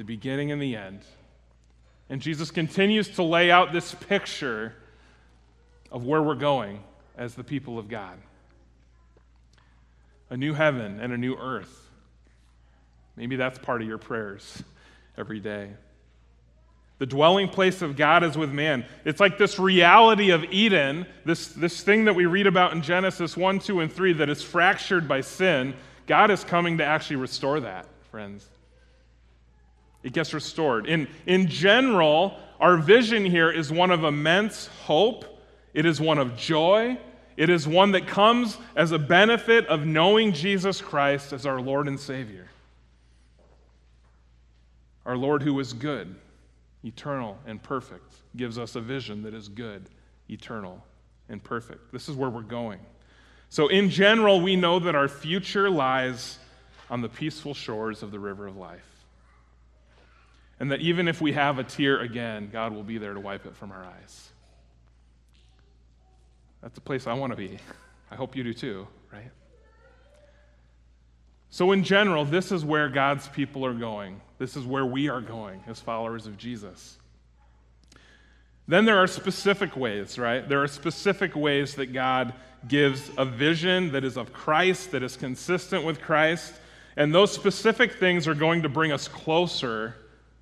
the 0.00 0.04
beginning 0.04 0.50
and 0.50 0.62
the 0.62 0.76
end. 0.76 1.02
And 2.08 2.22
Jesus 2.22 2.50
continues 2.50 3.06
to 3.16 3.22
lay 3.22 3.50
out 3.50 3.70
this 3.70 3.94
picture 3.94 4.72
of 5.92 6.06
where 6.06 6.22
we're 6.22 6.36
going 6.36 6.82
as 7.18 7.34
the 7.34 7.44
people 7.44 7.78
of 7.78 7.86
God 7.86 8.16
a 10.30 10.38
new 10.38 10.54
heaven 10.54 11.00
and 11.00 11.12
a 11.12 11.18
new 11.18 11.34
earth. 11.34 11.90
Maybe 13.14 13.36
that's 13.36 13.58
part 13.58 13.82
of 13.82 13.88
your 13.88 13.98
prayers 13.98 14.62
every 15.18 15.38
day. 15.38 15.68
The 16.96 17.04
dwelling 17.04 17.50
place 17.50 17.82
of 17.82 17.94
God 17.94 18.24
is 18.24 18.38
with 18.38 18.52
man. 18.52 18.86
It's 19.04 19.20
like 19.20 19.36
this 19.36 19.58
reality 19.58 20.30
of 20.30 20.44
Eden, 20.44 21.04
this, 21.26 21.48
this 21.48 21.82
thing 21.82 22.06
that 22.06 22.14
we 22.14 22.24
read 22.24 22.46
about 22.46 22.72
in 22.72 22.80
Genesis 22.80 23.36
1, 23.36 23.58
2, 23.58 23.80
and 23.80 23.92
3 23.92 24.14
that 24.14 24.30
is 24.30 24.42
fractured 24.42 25.06
by 25.06 25.20
sin. 25.20 25.74
God 26.06 26.30
is 26.30 26.42
coming 26.42 26.78
to 26.78 26.84
actually 26.86 27.16
restore 27.16 27.60
that, 27.60 27.86
friends. 28.10 28.48
It 30.02 30.12
gets 30.12 30.32
restored. 30.32 30.86
In, 30.86 31.08
in 31.26 31.48
general, 31.48 32.36
our 32.58 32.76
vision 32.76 33.24
here 33.24 33.50
is 33.50 33.70
one 33.72 33.90
of 33.90 34.04
immense 34.04 34.66
hope, 34.84 35.24
it 35.74 35.86
is 35.86 36.00
one 36.00 36.18
of 36.18 36.36
joy, 36.36 36.98
it 37.36 37.48
is 37.48 37.66
one 37.66 37.92
that 37.92 38.06
comes 38.06 38.58
as 38.76 38.92
a 38.92 38.98
benefit 38.98 39.66
of 39.66 39.86
knowing 39.86 40.32
Jesus 40.32 40.80
Christ 40.80 41.32
as 41.32 41.46
our 41.46 41.60
Lord 41.60 41.88
and 41.88 41.98
Savior. 41.98 42.48
Our 45.06 45.16
Lord, 45.16 45.42
who 45.42 45.58
is 45.60 45.72
good, 45.72 46.14
eternal, 46.84 47.38
and 47.46 47.62
perfect, 47.62 48.14
gives 48.36 48.58
us 48.58 48.76
a 48.76 48.80
vision 48.80 49.22
that 49.22 49.32
is 49.32 49.48
good, 49.48 49.88
eternal, 50.28 50.84
and 51.28 51.42
perfect. 51.42 51.92
This 51.92 52.08
is 52.08 52.16
where 52.16 52.28
we're 52.28 52.42
going. 52.42 52.80
So, 53.48 53.68
in 53.68 53.90
general, 53.90 54.40
we 54.40 54.54
know 54.54 54.78
that 54.78 54.94
our 54.94 55.08
future 55.08 55.70
lies 55.70 56.38
on 56.90 57.00
the 57.00 57.08
peaceful 57.08 57.54
shores 57.54 58.02
of 58.02 58.10
the 58.10 58.18
river 58.18 58.46
of 58.46 58.56
life. 58.56 58.89
And 60.60 60.70
that 60.70 60.80
even 60.80 61.08
if 61.08 61.20
we 61.22 61.32
have 61.32 61.58
a 61.58 61.64
tear 61.64 62.00
again, 62.00 62.50
God 62.52 62.72
will 62.72 62.82
be 62.82 62.98
there 62.98 63.14
to 63.14 63.20
wipe 63.20 63.46
it 63.46 63.56
from 63.56 63.72
our 63.72 63.82
eyes. 63.82 64.30
That's 66.62 66.74
the 66.74 66.82
place 66.82 67.06
I 67.06 67.14
want 67.14 67.32
to 67.32 67.36
be. 67.36 67.58
I 68.10 68.14
hope 68.14 68.36
you 68.36 68.44
do 68.44 68.52
too, 68.52 68.86
right? 69.10 69.30
So, 71.48 71.72
in 71.72 71.82
general, 71.82 72.24
this 72.24 72.52
is 72.52 72.64
where 72.64 72.88
God's 72.90 73.26
people 73.28 73.64
are 73.64 73.74
going. 73.74 74.20
This 74.38 74.56
is 74.56 74.64
where 74.64 74.84
we 74.84 75.08
are 75.08 75.22
going 75.22 75.62
as 75.66 75.80
followers 75.80 76.26
of 76.26 76.36
Jesus. 76.36 76.98
Then 78.68 78.84
there 78.84 78.98
are 78.98 79.06
specific 79.06 79.76
ways, 79.76 80.18
right? 80.18 80.48
There 80.48 80.62
are 80.62 80.68
specific 80.68 81.34
ways 81.34 81.74
that 81.76 81.92
God 81.92 82.34
gives 82.68 83.10
a 83.16 83.24
vision 83.24 83.92
that 83.92 84.04
is 84.04 84.16
of 84.16 84.32
Christ, 84.32 84.92
that 84.92 85.02
is 85.02 85.16
consistent 85.16 85.84
with 85.84 86.00
Christ. 86.00 86.52
And 86.96 87.14
those 87.14 87.32
specific 87.32 87.94
things 87.94 88.28
are 88.28 88.34
going 88.34 88.62
to 88.62 88.68
bring 88.68 88.92
us 88.92 89.08
closer 89.08 89.96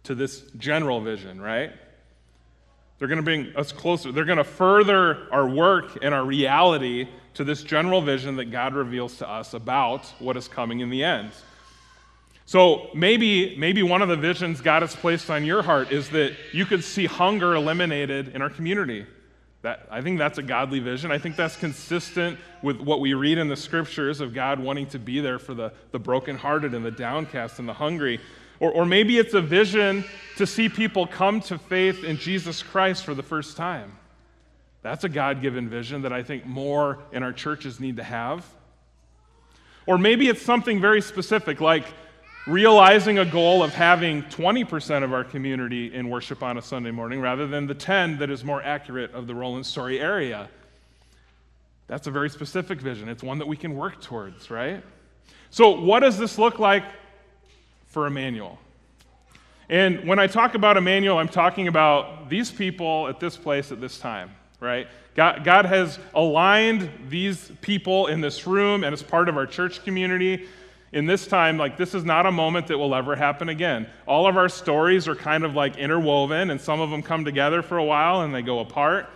to 0.08 0.14
this 0.14 0.40
general 0.56 1.02
vision, 1.02 1.38
right? 1.38 1.70
They're 2.98 3.08
going 3.08 3.18
to 3.18 3.22
bring 3.22 3.54
us 3.56 3.72
closer. 3.72 4.10
They're 4.10 4.24
going 4.24 4.38
to 4.38 4.44
further 4.44 5.28
our 5.30 5.46
work 5.46 5.98
and 6.02 6.14
our 6.14 6.24
reality 6.24 7.08
to 7.34 7.44
this 7.44 7.62
general 7.62 8.00
vision 8.00 8.36
that 8.36 8.46
God 8.46 8.74
reveals 8.74 9.18
to 9.18 9.28
us 9.28 9.52
about 9.52 10.06
what 10.18 10.38
is 10.38 10.48
coming 10.48 10.80
in 10.80 10.88
the 10.88 11.04
end. 11.04 11.32
So 12.46 12.88
maybe, 12.94 13.54
maybe 13.58 13.82
one 13.82 14.00
of 14.00 14.08
the 14.08 14.16
visions 14.16 14.62
God 14.62 14.80
has 14.80 14.96
placed 14.96 15.28
on 15.28 15.44
your 15.44 15.62
heart 15.62 15.92
is 15.92 16.08
that 16.08 16.34
you 16.54 16.64
could 16.64 16.82
see 16.82 17.04
hunger 17.04 17.54
eliminated 17.54 18.28
in 18.28 18.40
our 18.40 18.48
community. 18.48 19.04
That, 19.60 19.86
I 19.90 20.00
think 20.00 20.18
that's 20.18 20.38
a 20.38 20.42
godly 20.42 20.78
vision. 20.80 21.12
I 21.12 21.18
think 21.18 21.36
that's 21.36 21.56
consistent 21.56 22.38
with 22.62 22.80
what 22.80 23.00
we 23.00 23.12
read 23.12 23.36
in 23.36 23.48
the 23.48 23.56
scriptures 23.56 24.22
of 24.22 24.32
God 24.32 24.58
wanting 24.58 24.86
to 24.86 24.98
be 24.98 25.20
there 25.20 25.38
for 25.38 25.52
the, 25.52 25.74
the 25.90 25.98
brokenhearted 25.98 26.72
and 26.72 26.82
the 26.82 26.90
downcast 26.90 27.58
and 27.58 27.68
the 27.68 27.74
hungry. 27.74 28.20
Or, 28.60 28.72
or 28.72 28.86
maybe 28.86 29.18
it's 29.18 29.34
a 29.34 29.40
vision 29.40 30.04
to 30.36 30.46
see 30.46 30.68
people 30.68 31.06
come 31.06 31.40
to 31.42 31.58
faith 31.58 32.04
in 32.04 32.16
Jesus 32.16 32.62
Christ 32.62 33.04
for 33.04 33.14
the 33.14 33.22
first 33.22 33.56
time. 33.56 33.92
That's 34.82 35.04
a 35.04 35.08
God 35.08 35.42
given 35.42 35.68
vision 35.68 36.02
that 36.02 36.12
I 36.12 36.22
think 36.22 36.46
more 36.46 36.98
in 37.12 37.22
our 37.22 37.32
churches 37.32 37.80
need 37.80 37.96
to 37.96 38.04
have. 38.04 38.46
Or 39.86 39.98
maybe 39.98 40.28
it's 40.28 40.42
something 40.42 40.80
very 40.80 41.00
specific, 41.00 41.60
like 41.60 41.86
realizing 42.46 43.18
a 43.18 43.24
goal 43.24 43.62
of 43.62 43.74
having 43.74 44.22
20% 44.24 45.02
of 45.02 45.12
our 45.12 45.24
community 45.24 45.92
in 45.92 46.08
worship 46.08 46.42
on 46.42 46.56
a 46.56 46.62
Sunday 46.62 46.90
morning 46.90 47.20
rather 47.20 47.46
than 47.46 47.66
the 47.66 47.74
10 47.74 48.18
that 48.18 48.30
is 48.30 48.44
more 48.44 48.62
accurate 48.62 49.12
of 49.12 49.26
the 49.26 49.34
Roland 49.34 49.66
Story 49.66 50.00
area. 50.00 50.48
That's 51.88 52.06
a 52.06 52.10
very 52.10 52.30
specific 52.30 52.80
vision. 52.80 53.08
It's 53.08 53.22
one 53.22 53.38
that 53.38 53.48
we 53.48 53.56
can 53.56 53.74
work 53.74 54.00
towards, 54.00 54.50
right? 54.50 54.82
So, 55.50 55.70
what 55.80 56.00
does 56.00 56.18
this 56.18 56.38
look 56.38 56.58
like 56.58 56.84
for 57.88 58.06
Emmanuel. 58.06 58.58
And 59.68 60.06
when 60.06 60.18
I 60.18 60.26
talk 60.26 60.54
about 60.54 60.76
Emmanuel, 60.76 61.18
I'm 61.18 61.28
talking 61.28 61.68
about 61.68 62.30
these 62.30 62.50
people 62.50 63.08
at 63.08 63.20
this 63.20 63.36
place 63.36 63.70
at 63.70 63.80
this 63.80 63.98
time, 63.98 64.30
right? 64.60 64.88
God, 65.14 65.44
God 65.44 65.66
has 65.66 65.98
aligned 66.14 66.90
these 67.08 67.50
people 67.60 68.06
in 68.06 68.20
this 68.20 68.46
room 68.46 68.84
and 68.84 68.92
as 68.92 69.02
part 69.02 69.28
of 69.28 69.36
our 69.36 69.46
church 69.46 69.84
community. 69.84 70.46
In 70.90 71.04
this 71.04 71.26
time, 71.26 71.58
like 71.58 71.76
this 71.76 71.94
is 71.94 72.02
not 72.02 72.24
a 72.24 72.30
moment 72.32 72.66
that 72.68 72.78
will 72.78 72.94
ever 72.94 73.14
happen 73.14 73.50
again. 73.50 73.90
All 74.06 74.26
of 74.26 74.38
our 74.38 74.48
stories 74.48 75.06
are 75.06 75.14
kind 75.14 75.44
of 75.44 75.54
like 75.54 75.76
interwoven, 75.76 76.48
and 76.50 76.58
some 76.58 76.80
of 76.80 76.88
them 76.88 77.02
come 77.02 77.26
together 77.26 77.60
for 77.60 77.76
a 77.76 77.84
while 77.84 78.22
and 78.22 78.34
they 78.34 78.40
go 78.40 78.60
apart. 78.60 79.10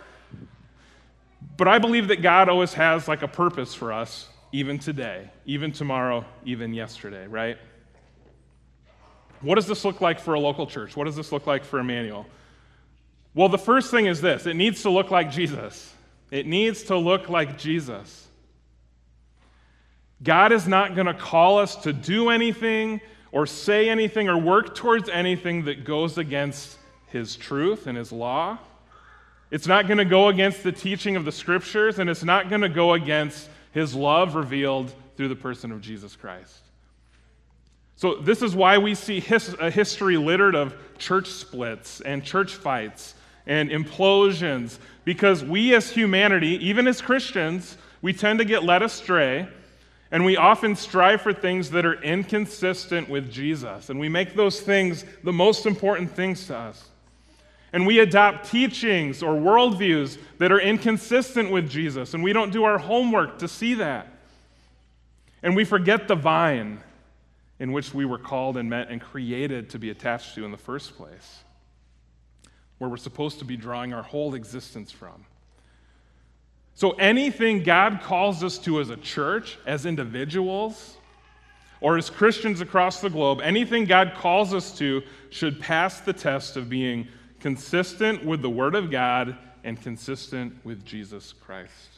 But 1.57 1.67
I 1.67 1.79
believe 1.79 2.09
that 2.09 2.21
God 2.21 2.47
always 2.47 2.73
has 2.73 3.07
like 3.07 3.23
a 3.23 3.27
purpose 3.27 3.73
for 3.73 3.91
us, 3.91 4.27
even 4.51 4.77
today, 4.77 5.31
even 5.47 5.71
tomorrow, 5.71 6.25
even 6.45 6.75
yesterday, 6.75 7.25
right? 7.25 7.57
What 9.43 9.55
does 9.55 9.67
this 9.67 9.85
look 9.85 10.01
like 10.01 10.19
for 10.19 10.33
a 10.33 10.39
local 10.39 10.65
church? 10.65 10.95
What 10.95 11.03
does 11.03 11.15
this 11.15 11.31
look 11.31 11.45
like 11.45 11.63
for 11.65 11.79
Emmanuel? 11.79 12.25
Well, 13.35 13.49
the 13.49 13.57
first 13.57 13.91
thing 13.91 14.05
is 14.05 14.21
this 14.21 14.45
it 14.45 14.55
needs 14.55 14.83
to 14.83 14.89
look 14.89 15.11
like 15.11 15.31
Jesus. 15.31 15.93
It 16.31 16.47
needs 16.47 16.83
to 16.83 16.97
look 16.97 17.29
like 17.29 17.57
Jesus. 17.57 18.27
God 20.23 20.51
is 20.51 20.67
not 20.67 20.95
going 20.95 21.07
to 21.07 21.13
call 21.13 21.59
us 21.59 21.75
to 21.77 21.93
do 21.93 22.29
anything 22.29 23.01
or 23.31 23.45
say 23.45 23.89
anything 23.89 24.29
or 24.29 24.37
work 24.37 24.73
towards 24.73 25.09
anything 25.09 25.65
that 25.65 25.83
goes 25.83 26.17
against 26.17 26.77
His 27.07 27.35
truth 27.35 27.87
and 27.87 27.97
His 27.97 28.11
law. 28.11 28.57
It's 29.51 29.67
not 29.67 29.85
going 29.85 29.97
to 29.97 30.05
go 30.05 30.29
against 30.29 30.63
the 30.63 30.71
teaching 30.71 31.15
of 31.15 31.25
the 31.25 31.31
scriptures, 31.31 31.99
and 31.99 32.09
it's 32.09 32.23
not 32.23 32.49
going 32.49 32.61
to 32.61 32.69
go 32.69 32.93
against 32.93 33.49
His 33.71 33.93
love 33.93 34.35
revealed 34.35 34.93
through 35.17 35.27
the 35.27 35.35
person 35.35 35.71
of 35.71 35.81
Jesus 35.81 36.15
Christ. 36.15 36.61
So, 37.95 38.15
this 38.15 38.41
is 38.41 38.55
why 38.55 38.77
we 38.79 38.95
see 38.95 39.19
his, 39.19 39.55
a 39.59 39.69
history 39.69 40.17
littered 40.17 40.55
of 40.55 40.75
church 40.97 41.27
splits 41.27 42.01
and 42.01 42.23
church 42.23 42.55
fights 42.55 43.15
and 43.45 43.69
implosions, 43.69 44.77
because 45.03 45.43
we 45.43 45.75
as 45.75 45.91
humanity, 45.91 46.57
even 46.65 46.87
as 46.87 47.01
Christians, 47.01 47.77
we 48.01 48.13
tend 48.13 48.39
to 48.39 48.45
get 48.45 48.63
led 48.63 48.81
astray, 48.81 49.47
and 50.11 50.23
we 50.23 50.37
often 50.37 50.75
strive 50.75 51.21
for 51.21 51.33
things 51.33 51.71
that 51.71 51.85
are 51.85 52.01
inconsistent 52.01 53.09
with 53.09 53.31
Jesus, 53.31 53.89
and 53.89 53.99
we 53.99 54.09
make 54.09 54.35
those 54.35 54.61
things 54.61 55.05
the 55.23 55.33
most 55.33 55.65
important 55.65 56.11
things 56.11 56.47
to 56.47 56.57
us. 56.57 56.89
And 57.73 57.87
we 57.87 57.99
adopt 57.99 58.51
teachings 58.51 59.23
or 59.23 59.33
worldviews 59.33 60.19
that 60.37 60.51
are 60.51 60.59
inconsistent 60.59 61.51
with 61.51 61.69
Jesus, 61.69 62.13
and 62.13 62.23
we 62.23 62.31
don't 62.31 62.51
do 62.51 62.63
our 62.63 62.77
homework 62.77 63.39
to 63.39 63.47
see 63.47 63.73
that. 63.75 64.07
And 65.41 65.55
we 65.55 65.65
forget 65.65 66.07
the 66.07 66.15
vine 66.15 66.81
in 67.59 67.71
which 67.71 67.93
we 67.93 68.05
were 68.05 68.17
called 68.17 68.57
and 68.57 68.69
met 68.69 68.89
and 68.89 69.01
created 69.01 69.69
to 69.69 69.79
be 69.79 69.89
attached 69.89 70.35
to 70.35 70.45
in 70.45 70.51
the 70.51 70.57
first 70.57 70.97
place, 70.97 71.43
where 72.77 72.89
we're 72.89 72.97
supposed 72.97 73.39
to 73.39 73.45
be 73.45 73.55
drawing 73.55 73.93
our 73.93 74.03
whole 74.03 74.35
existence 74.35 74.91
from. 74.91 75.25
So, 76.75 76.91
anything 76.91 77.61
God 77.61 78.01
calls 78.01 78.43
us 78.43 78.57
to 78.59 78.79
as 78.79 78.89
a 78.89 78.97
church, 78.97 79.59
as 79.65 79.85
individuals, 79.85 80.97
or 81.81 81.97
as 81.97 82.09
Christians 82.09 82.61
across 82.61 83.01
the 83.01 83.09
globe, 83.09 83.41
anything 83.41 83.85
God 83.85 84.13
calls 84.15 84.53
us 84.53 84.75
to 84.77 85.03
should 85.29 85.59
pass 85.59 85.99
the 85.99 86.13
test 86.13 86.57
of 86.57 86.69
being 86.69 87.07
consistent 87.39 88.25
with 88.25 88.41
the 88.41 88.49
Word 88.49 88.73
of 88.73 88.89
God 88.89 89.37
and 89.63 89.79
consistent 89.79 90.53
with 90.63 90.83
Jesus 90.85 91.33
Christ. 91.33 91.89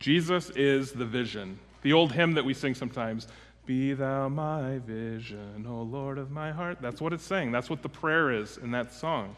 Jesus 0.00 0.50
is 0.50 0.90
the 0.90 1.06
vision. 1.06 1.58
The 1.82 1.92
old 1.92 2.12
hymn 2.12 2.34
that 2.34 2.44
we 2.44 2.52
sing 2.52 2.74
sometimes 2.74 3.28
be 3.64 3.94
thou 3.94 4.28
my 4.28 4.78
vision, 4.78 5.66
O 5.68 5.82
Lord 5.82 6.18
of 6.18 6.30
my 6.30 6.50
heart. 6.50 6.78
That's 6.80 7.00
what 7.00 7.12
it's 7.12 7.24
saying. 7.24 7.52
That's 7.52 7.70
what 7.70 7.82
the 7.82 7.88
prayer 7.88 8.32
is 8.32 8.58
in 8.58 8.72
that 8.72 8.92
song. 8.92 9.36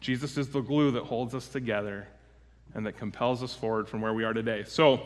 Jesus 0.00 0.36
is 0.36 0.48
the 0.48 0.60
glue 0.60 0.90
that 0.92 1.04
holds 1.04 1.34
us 1.34 1.46
together 1.48 2.08
and 2.74 2.86
that 2.86 2.96
compels 2.98 3.42
us 3.42 3.54
forward 3.54 3.88
from 3.88 4.00
where 4.00 4.12
we 4.12 4.24
are 4.24 4.32
today. 4.32 4.64
So, 4.66 5.00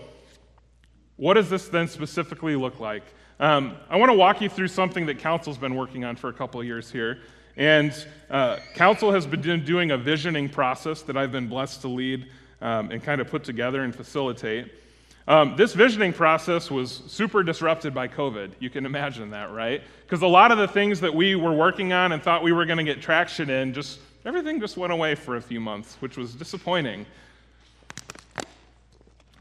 what 1.16 1.34
does 1.34 1.50
this 1.50 1.68
then 1.68 1.88
specifically 1.88 2.56
look 2.56 2.80
like? 2.80 3.02
Um, 3.38 3.76
I 3.90 3.96
want 3.96 4.10
to 4.10 4.16
walk 4.16 4.40
you 4.40 4.48
through 4.48 4.68
something 4.68 5.06
that 5.06 5.18
Council's 5.18 5.58
been 5.58 5.74
working 5.74 6.04
on 6.04 6.16
for 6.16 6.28
a 6.28 6.32
couple 6.32 6.60
of 6.60 6.66
years 6.66 6.90
here. 6.90 7.20
And 7.56 7.92
uh, 8.30 8.58
Council 8.74 9.12
has 9.12 9.26
been 9.26 9.64
doing 9.64 9.92
a 9.92 9.98
visioning 9.98 10.48
process 10.48 11.02
that 11.02 11.16
I've 11.16 11.32
been 11.32 11.48
blessed 11.48 11.82
to 11.82 11.88
lead 11.88 12.26
um, 12.60 12.90
and 12.90 13.02
kind 13.02 13.20
of 13.20 13.28
put 13.28 13.44
together 13.44 13.82
and 13.82 13.94
facilitate. 13.94 14.72
Um, 15.26 15.56
this 15.56 15.72
visioning 15.72 16.12
process 16.12 16.70
was 16.70 17.02
super 17.06 17.42
disrupted 17.42 17.94
by 17.94 18.08
COVID. 18.08 18.52
You 18.58 18.68
can 18.68 18.84
imagine 18.84 19.30
that, 19.30 19.52
right? 19.52 19.82
Because 20.02 20.20
a 20.20 20.26
lot 20.26 20.52
of 20.52 20.58
the 20.58 20.68
things 20.68 21.00
that 21.00 21.14
we 21.14 21.34
were 21.34 21.52
working 21.52 21.94
on 21.94 22.12
and 22.12 22.22
thought 22.22 22.42
we 22.42 22.52
were 22.52 22.66
going 22.66 22.76
to 22.76 22.84
get 22.84 23.00
traction 23.00 23.48
in, 23.48 23.72
just 23.72 24.00
everything 24.26 24.60
just 24.60 24.76
went 24.76 24.92
away 24.92 25.14
for 25.14 25.36
a 25.36 25.40
few 25.40 25.60
months, 25.60 25.96
which 26.00 26.18
was 26.18 26.34
disappointing. 26.34 27.06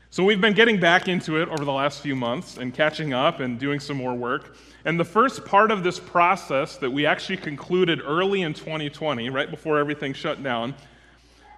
So 0.10 0.24
we've 0.24 0.40
been 0.40 0.54
getting 0.54 0.80
back 0.80 1.10
into 1.10 1.42
it 1.42 1.50
over 1.50 1.66
the 1.66 1.72
last 1.74 2.00
few 2.00 2.16
months 2.16 2.58
and 2.58 2.74
catching 2.74 3.14
up 3.14 3.42
and 3.42 3.60
doing 3.60 3.82
some 3.82 3.98
more 3.98 4.14
work. 4.14 4.56
And 4.86 4.98
the 4.98 5.04
first 5.06 5.44
part 5.44 5.70
of 5.70 5.84
this 5.84 6.00
process 6.00 6.78
that 6.78 6.92
we 6.92 7.06
actually 7.06 7.38
concluded 7.38 8.00
early 8.00 8.44
in 8.44 8.54
2020, 8.54 9.30
right 9.32 9.50
before 9.50 9.80
everything 9.80 10.14
shut 10.14 10.42
down, 10.44 10.76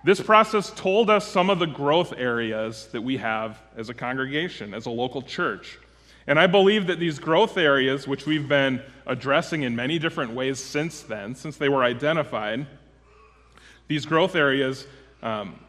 this 0.06 0.22
process 0.22 0.70
told 0.76 1.10
us 1.10 1.28
some 1.28 1.50
of 1.50 1.58
the 1.58 1.66
growth 1.66 2.14
areas 2.16 2.88
that 2.92 3.02
we 3.02 3.18
have 3.18 3.60
as 3.76 3.90
a 3.90 3.94
congregation, 3.94 4.76
as 4.76 4.86
a 4.86 4.92
local 4.92 5.24
church. 5.24 5.80
And 6.28 6.40
I 6.40 6.46
believe 6.46 6.86
that 6.88 7.00
these 7.00 7.18
growth 7.18 7.58
areas, 7.58 8.08
which 8.08 8.28
we've 8.28 8.48
been 8.48 8.84
addressing 9.08 9.64
in 9.64 9.76
many 9.76 9.98
different 9.98 10.34
ways 10.34 10.60
since 10.60 11.02
then, 11.02 11.34
since 11.34 11.58
they 11.58 11.70
were 11.70 11.84
identified, 11.84 12.68
these 13.88 14.06
growth 14.06 14.36
areas 14.36 14.86
um, 15.24 15.60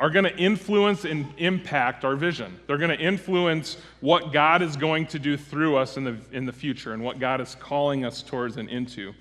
are 0.00 0.10
going 0.10 0.26
to 0.26 0.36
influence 0.36 1.06
and 1.06 1.26
impact 1.38 2.04
our 2.04 2.14
vision. 2.14 2.60
They're 2.66 2.76
going 2.76 2.94
to 2.94 3.02
influence 3.02 3.78
what 4.00 4.34
God 4.34 4.60
is 4.60 4.76
going 4.76 5.06
to 5.06 5.18
do 5.18 5.38
through 5.38 5.76
us 5.76 5.96
in 5.96 6.04
the, 6.04 6.18
in 6.30 6.44
the 6.44 6.52
future 6.52 6.92
and 6.92 7.02
what 7.02 7.18
God 7.18 7.40
is 7.40 7.54
calling 7.54 8.04
us 8.04 8.22
towards 8.22 8.58
and 8.58 8.68
into. 8.68 9.14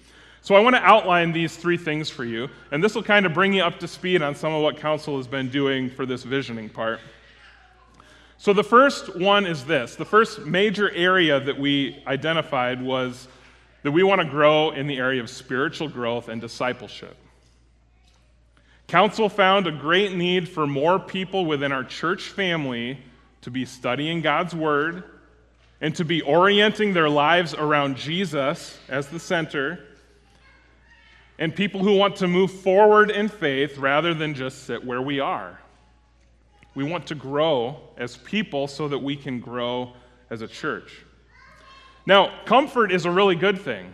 So 0.45 0.53
I 0.53 0.59
want 0.59 0.75
to 0.75 0.81
outline 0.83 1.31
these 1.31 1.57
three 1.57 1.75
things 1.75 2.07
for 2.07 2.23
you, 2.23 2.49
and 2.69 2.83
this 2.83 2.93
will 2.93 3.01
kind 3.01 3.25
of 3.25 3.33
bring 3.33 3.51
you 3.51 3.63
up 3.63 3.79
to 3.79 3.87
speed 3.87 4.21
on 4.21 4.35
some 4.35 4.53
of 4.53 4.61
what 4.61 4.77
council 4.77 5.17
has 5.17 5.25
been 5.25 5.49
doing 5.49 5.89
for 5.89 6.05
this 6.05 6.21
visioning 6.21 6.69
part. 6.69 6.99
So 8.37 8.53
the 8.53 8.63
first 8.63 9.17
one 9.17 9.47
is 9.47 9.65
this 9.65 9.95
the 9.95 10.05
first 10.05 10.41
major 10.41 10.91
area 10.91 11.39
that 11.39 11.59
we 11.59 11.99
identified 12.05 12.79
was 12.79 13.27
that 13.81 13.91
we 13.91 14.03
want 14.03 14.21
to 14.21 14.27
grow 14.27 14.69
in 14.69 14.85
the 14.85 14.97
area 14.97 15.19
of 15.19 15.31
spiritual 15.31 15.89
growth 15.89 16.29
and 16.29 16.39
discipleship. 16.39 17.17
Council 18.85 19.29
found 19.29 19.65
a 19.65 19.71
great 19.71 20.13
need 20.13 20.47
for 20.47 20.67
more 20.67 20.99
people 20.99 21.47
within 21.47 21.71
our 21.71 21.83
church 21.83 22.29
family 22.29 22.99
to 23.41 23.49
be 23.49 23.65
studying 23.65 24.21
God's 24.21 24.53
Word 24.53 25.05
and 25.81 25.95
to 25.95 26.05
be 26.05 26.21
orienting 26.21 26.93
their 26.93 27.09
lives 27.09 27.55
around 27.55 27.97
Jesus 27.97 28.77
as 28.87 29.07
the 29.07 29.19
center 29.19 29.79
and 31.37 31.55
people 31.55 31.81
who 31.81 31.95
want 31.95 32.15
to 32.17 32.27
move 32.27 32.51
forward 32.51 33.11
in 33.11 33.27
faith 33.27 33.77
rather 33.77 34.13
than 34.13 34.33
just 34.33 34.63
sit 34.63 34.85
where 34.85 35.01
we 35.01 35.19
are. 35.19 35.59
We 36.73 36.83
want 36.83 37.07
to 37.07 37.15
grow 37.15 37.79
as 37.97 38.17
people 38.17 38.67
so 38.67 38.87
that 38.87 38.99
we 38.99 39.15
can 39.15 39.39
grow 39.39 39.93
as 40.29 40.41
a 40.41 40.47
church. 40.47 41.05
Now, 42.05 42.31
comfort 42.45 42.91
is 42.91 43.05
a 43.05 43.11
really 43.11 43.35
good 43.35 43.59
thing. 43.59 43.93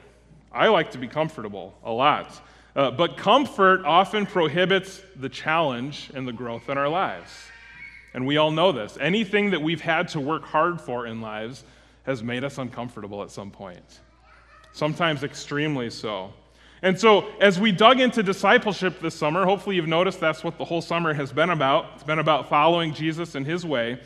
I 0.51 0.67
like 0.67 0.91
to 0.91 0.97
be 0.97 1.07
comfortable 1.07 1.75
a 1.83 1.91
lot. 1.91 2.41
Uh, 2.75 2.89
but 2.89 3.17
comfort 3.17 3.83
often 3.85 4.25
prohibits 4.25 5.01
the 5.15 5.29
challenge 5.29 6.09
and 6.13 6.27
the 6.27 6.31
growth 6.31 6.69
in 6.69 6.77
our 6.77 6.89
lives. 6.89 7.31
And 8.13 8.25
we 8.25 8.37
all 8.37 8.51
know 8.51 8.71
this. 8.71 8.97
Anything 8.99 9.51
that 9.51 9.61
we've 9.61 9.81
had 9.81 10.07
to 10.09 10.19
work 10.19 10.43
hard 10.43 10.79
for 10.79 11.05
in 11.05 11.21
lives 11.21 11.63
has 12.03 12.23
made 12.23 12.43
us 12.43 12.57
uncomfortable 12.57 13.23
at 13.23 13.31
some 13.31 13.51
point, 13.51 13.99
sometimes 14.73 15.23
extremely 15.23 15.89
so. 15.89 16.33
And 16.83 16.99
so, 16.99 17.27
as 17.39 17.59
we 17.59 17.71
dug 17.71 17.99
into 17.99 18.23
discipleship 18.23 18.99
this 19.01 19.13
summer, 19.13 19.45
hopefully 19.45 19.75
you've 19.75 19.87
noticed 19.87 20.19
that's 20.19 20.43
what 20.43 20.57
the 20.57 20.65
whole 20.65 20.81
summer 20.81 21.13
has 21.13 21.31
been 21.31 21.51
about. 21.51 21.91
It's 21.93 22.03
been 22.03 22.19
about 22.19 22.49
following 22.49 22.93
Jesus 22.93 23.35
in 23.35 23.45
his 23.45 23.63
way. 23.63 23.99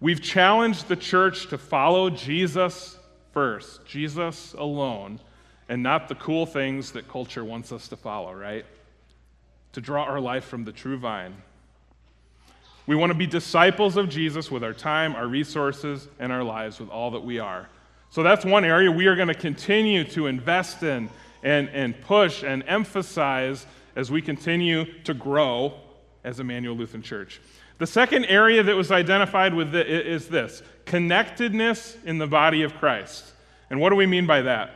We've 0.00 0.22
challenged 0.22 0.88
the 0.88 0.96
church 0.96 1.48
to 1.48 1.58
follow 1.58 2.10
Jesus 2.10 2.96
first, 3.32 3.84
Jesus 3.86 4.52
alone, 4.52 5.18
and 5.68 5.82
not 5.82 6.08
the 6.08 6.14
cool 6.14 6.46
things 6.46 6.92
that 6.92 7.08
culture 7.08 7.44
wants 7.44 7.72
us 7.72 7.88
to 7.88 7.96
follow, 7.96 8.32
right? 8.32 8.66
To 9.72 9.80
draw 9.80 10.04
our 10.04 10.20
life 10.20 10.44
from 10.44 10.64
the 10.64 10.72
true 10.72 10.98
vine. 10.98 11.34
We 12.86 12.96
want 12.96 13.10
to 13.10 13.18
be 13.18 13.26
disciples 13.26 13.96
of 13.96 14.08
Jesus 14.08 14.50
with 14.50 14.62
our 14.62 14.74
time, 14.74 15.14
our 15.14 15.26
resources, 15.26 16.08
and 16.18 16.32
our 16.32 16.42
lives 16.42 16.78
with 16.78 16.88
all 16.88 17.12
that 17.12 17.24
we 17.24 17.38
are. 17.38 17.68
So 18.10 18.22
that's 18.22 18.44
one 18.44 18.64
area 18.64 18.90
we 18.90 19.06
are 19.06 19.16
going 19.16 19.28
to 19.28 19.34
continue 19.34 20.04
to 20.10 20.26
invest 20.26 20.82
in 20.82 21.08
and, 21.42 21.68
and 21.70 22.00
push 22.00 22.42
and 22.42 22.62
emphasize 22.66 23.66
as 23.96 24.10
we 24.10 24.22
continue 24.22 24.84
to 25.02 25.14
grow 25.14 25.74
as 26.24 26.40
Emmanuel 26.40 26.76
Lutheran 26.76 27.02
Church. 27.02 27.40
The 27.78 27.86
second 27.86 28.26
area 28.26 28.62
that 28.62 28.76
was 28.76 28.92
identified 28.92 29.54
with 29.54 29.72
the, 29.72 29.84
is 29.84 30.28
this 30.28 30.62
connectedness 30.84 31.96
in 32.04 32.18
the 32.18 32.26
body 32.26 32.62
of 32.62 32.74
Christ. 32.74 33.32
And 33.70 33.80
what 33.80 33.90
do 33.90 33.96
we 33.96 34.06
mean 34.06 34.26
by 34.26 34.42
that? 34.42 34.70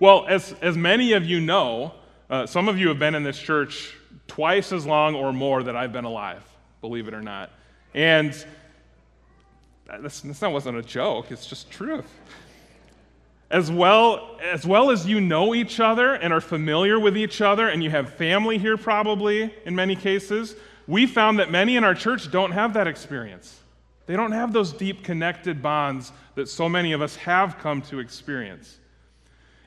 Well, 0.00 0.26
as, 0.28 0.54
as 0.60 0.76
many 0.76 1.12
of 1.12 1.24
you 1.24 1.40
know, 1.40 1.94
uh, 2.30 2.46
some 2.46 2.68
of 2.68 2.78
you 2.78 2.88
have 2.88 2.98
been 2.98 3.14
in 3.14 3.22
this 3.22 3.38
church 3.38 3.94
twice 4.26 4.72
as 4.72 4.86
long 4.86 5.14
or 5.14 5.32
more 5.32 5.62
that 5.62 5.76
I've 5.76 5.92
been 5.92 6.04
alive, 6.04 6.42
believe 6.80 7.08
it 7.08 7.14
or 7.14 7.22
not. 7.22 7.50
And 7.94 8.34
This, 10.00 10.22
this 10.22 10.40
wasn't 10.40 10.78
a 10.78 10.82
joke, 10.82 11.30
it's 11.30 11.46
just 11.46 11.70
truth. 11.70 12.10
As 13.54 13.70
well, 13.70 14.36
as 14.42 14.66
well 14.66 14.90
as 14.90 15.06
you 15.06 15.20
know 15.20 15.54
each 15.54 15.78
other 15.78 16.14
and 16.14 16.32
are 16.32 16.40
familiar 16.40 16.98
with 16.98 17.16
each 17.16 17.40
other, 17.40 17.68
and 17.68 17.84
you 17.84 17.90
have 17.90 18.12
family 18.14 18.58
here 18.58 18.76
probably 18.76 19.54
in 19.64 19.76
many 19.76 19.94
cases, 19.94 20.56
we 20.88 21.06
found 21.06 21.38
that 21.38 21.52
many 21.52 21.76
in 21.76 21.84
our 21.84 21.94
church 21.94 22.32
don't 22.32 22.50
have 22.50 22.74
that 22.74 22.88
experience. 22.88 23.60
They 24.06 24.16
don't 24.16 24.32
have 24.32 24.52
those 24.52 24.72
deep 24.72 25.04
connected 25.04 25.62
bonds 25.62 26.10
that 26.34 26.48
so 26.48 26.68
many 26.68 26.94
of 26.94 27.00
us 27.00 27.14
have 27.14 27.58
come 27.60 27.80
to 27.82 28.00
experience. 28.00 28.76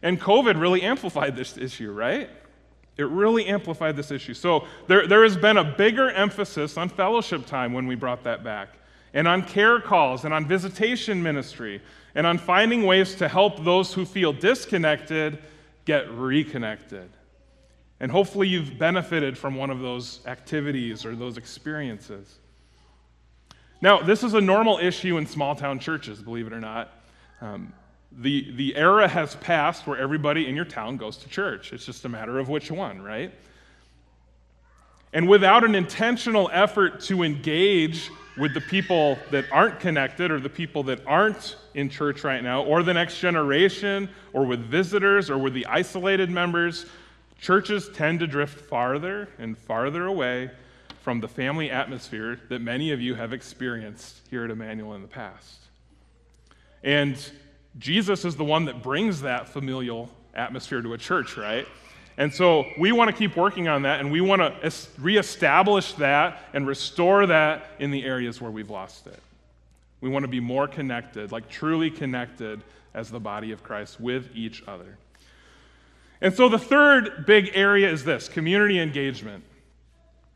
And 0.02 0.20
COVID 0.20 0.60
really 0.60 0.82
amplified 0.82 1.38
this 1.38 1.58
issue, 1.58 1.94
right? 1.94 2.30
It 2.98 3.08
really 3.08 3.46
amplified 3.46 3.96
this 3.96 4.12
issue. 4.12 4.34
So 4.34 4.68
there, 4.88 5.08
there 5.08 5.24
has 5.24 5.38
been 5.38 5.56
a 5.56 5.64
bigger 5.64 6.12
emphasis 6.12 6.76
on 6.76 6.90
fellowship 6.90 7.46
time 7.46 7.72
when 7.72 7.88
we 7.88 7.96
brought 7.96 8.26
that 8.26 8.44
back, 8.44 8.80
and 9.18 9.28
on 9.28 9.42
care 9.42 9.82
calls, 9.82 10.26
and 10.26 10.34
on 10.34 10.46
visitation 10.46 11.24
ministry, 11.24 11.82
and 12.14 12.28
on 12.28 12.38
finding 12.38 12.84
ways 12.84 13.16
to 13.16 13.28
help 13.28 13.64
those 13.64 13.92
who 13.92 14.06
feel 14.06 14.32
disconnected 14.32 15.40
get 15.86 16.08
reconnected. 16.12 17.10
And 18.00 18.12
hopefully, 18.12 18.48
you've 18.48 18.78
benefited 18.78 19.36
from 19.36 19.56
one 19.56 19.72
of 19.72 19.80
those 19.80 20.20
activities 20.28 21.04
or 21.04 21.16
those 21.16 21.36
experiences. 21.36 22.36
Now, 23.82 24.04
this 24.04 24.24
is 24.24 24.36
a 24.36 24.42
normal 24.42 24.78
issue 24.78 25.18
in 25.18 25.26
small 25.26 25.56
town 25.56 25.80
churches, 25.80 26.22
believe 26.22 26.46
it 26.46 26.54
or 26.54 26.62
not. 26.62 26.94
Um, 27.42 27.74
the, 28.12 28.52
the 28.52 28.76
era 28.76 29.08
has 29.08 29.34
passed 29.38 29.88
where 29.88 29.98
everybody 29.98 30.48
in 30.48 30.56
your 30.56 30.66
town 30.66 30.96
goes 30.98 31.18
to 31.18 31.28
church. 31.28 31.74
It's 31.74 31.88
just 31.88 32.06
a 32.06 32.10
matter 32.10 32.38
of 32.38 32.50
which 32.50 32.70
one, 32.70 33.02
right? 33.02 33.34
And 35.12 35.28
without 35.28 35.64
an 35.64 35.74
intentional 35.74 36.52
effort 36.54 37.00
to 37.06 37.24
engage 37.24 38.12
with 38.38 38.54
the 38.54 38.62
people 38.62 39.18
that 39.32 39.46
aren't 39.52 39.80
connected 39.80 40.32
or 40.32 40.40
the 40.40 40.50
people 40.50 40.84
that 40.84 41.00
aren't 41.06 41.56
in 41.74 41.90
church 41.90 42.24
right 42.24 42.44
now, 42.44 42.64
or 42.64 42.84
the 42.84 42.94
next 42.94 43.20
generation, 43.20 44.10
or 44.34 44.46
with 44.46 44.60
visitors, 44.60 45.30
or 45.30 45.38
with 45.38 45.54
the 45.54 45.66
isolated 45.66 46.30
members, 46.30 46.86
churches 47.40 47.90
tend 47.94 48.20
to 48.20 48.28
drift 48.28 48.60
farther 48.60 49.28
and 49.38 49.58
farther 49.58 50.06
away 50.06 50.50
from 51.02 51.20
the 51.22 51.28
family 51.28 51.72
atmosphere 51.72 52.40
that 52.50 52.60
many 52.60 52.92
of 52.92 53.00
you 53.00 53.16
have 53.16 53.32
experienced 53.32 54.22
here 54.30 54.44
at 54.44 54.52
Emmanuel 54.52 54.94
in 54.94 55.02
the 55.02 55.08
past. 55.08 55.60
And 56.84 57.18
Jesus 57.78 58.26
is 58.26 58.36
the 58.36 58.44
one 58.44 58.66
that 58.66 58.84
brings 58.84 59.22
that 59.22 59.48
familial 59.48 60.10
atmosphere 60.34 60.82
to 60.82 60.94
a 60.94 60.98
church, 60.98 61.38
right? 61.38 61.68
And 62.18 62.34
so 62.34 62.68
we 62.78 62.92
want 62.92 63.12
to 63.12 63.16
keep 63.16 63.36
working 63.36 63.68
on 63.68 63.84
that 63.84 64.00
and 64.00 64.12
we 64.12 64.22
want 64.22 64.42
to 64.42 64.74
reestablish 65.00 65.94
that 65.94 66.44
and 66.54 66.66
restore 66.66 67.28
that 67.28 67.68
in 67.80 67.92
the 67.92 68.04
areas 68.04 68.42
where 68.42 68.50
we've 68.50 68.72
lost 68.72 69.06
it. 69.06 69.20
We 70.02 70.10
want 70.10 70.24
to 70.24 70.28
be 70.28 70.40
more 70.40 70.68
connected, 70.68 71.32
like 71.32 71.48
truly 71.50 71.92
connected 71.92 72.62
as 72.94 73.12
the 73.12 73.20
body 73.20 73.52
of 73.52 73.64
Christ 73.64 74.00
with 74.00 74.36
each 74.36 74.64
other. 74.68 74.98
And 76.20 76.34
so 76.34 76.50
the 76.50 76.60
third 76.60 77.26
big 77.28 77.52
area 77.54 77.92
is 77.92 78.04
this 78.04 78.28
community 78.28 78.80
engagement. 78.80 79.44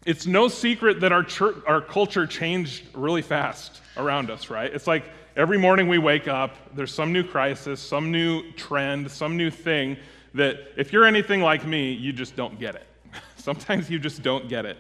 It's 0.06 0.28
no 0.28 0.48
secret 0.48 1.00
that 1.02 1.12
our, 1.12 1.24
church, 1.24 1.56
our 1.67 1.82
culture 1.82 2.28
changed 2.28 2.84
really 2.94 3.22
fast 3.24 3.82
around 3.98 4.30
us, 4.30 4.50
right? 4.52 4.72
It's 4.72 4.88
like 4.88 5.06
every 5.36 5.58
morning 5.58 5.88
we 5.88 5.98
wake 5.98 6.28
up, 6.28 6.56
there's 6.76 6.94
some 6.94 7.12
new 7.12 7.24
crisis, 7.24 7.80
some 7.80 8.12
new 8.12 8.52
trend, 8.54 9.10
some 9.10 9.38
new 9.38 9.50
thing 9.50 9.98
that 10.34 10.58
if 10.78 10.94
you're 10.94 11.06
anything 11.06 11.41
like 11.41 11.65
me, 11.65 11.91
you 11.91 12.13
just 12.13 12.36
don't 12.36 12.60
get 12.60 12.76
it. 12.76 12.88
Sometimes 13.38 13.89
you 13.89 14.00
just 14.00 14.22
don't 14.22 14.48
get 14.48 14.65
it. 14.65 14.78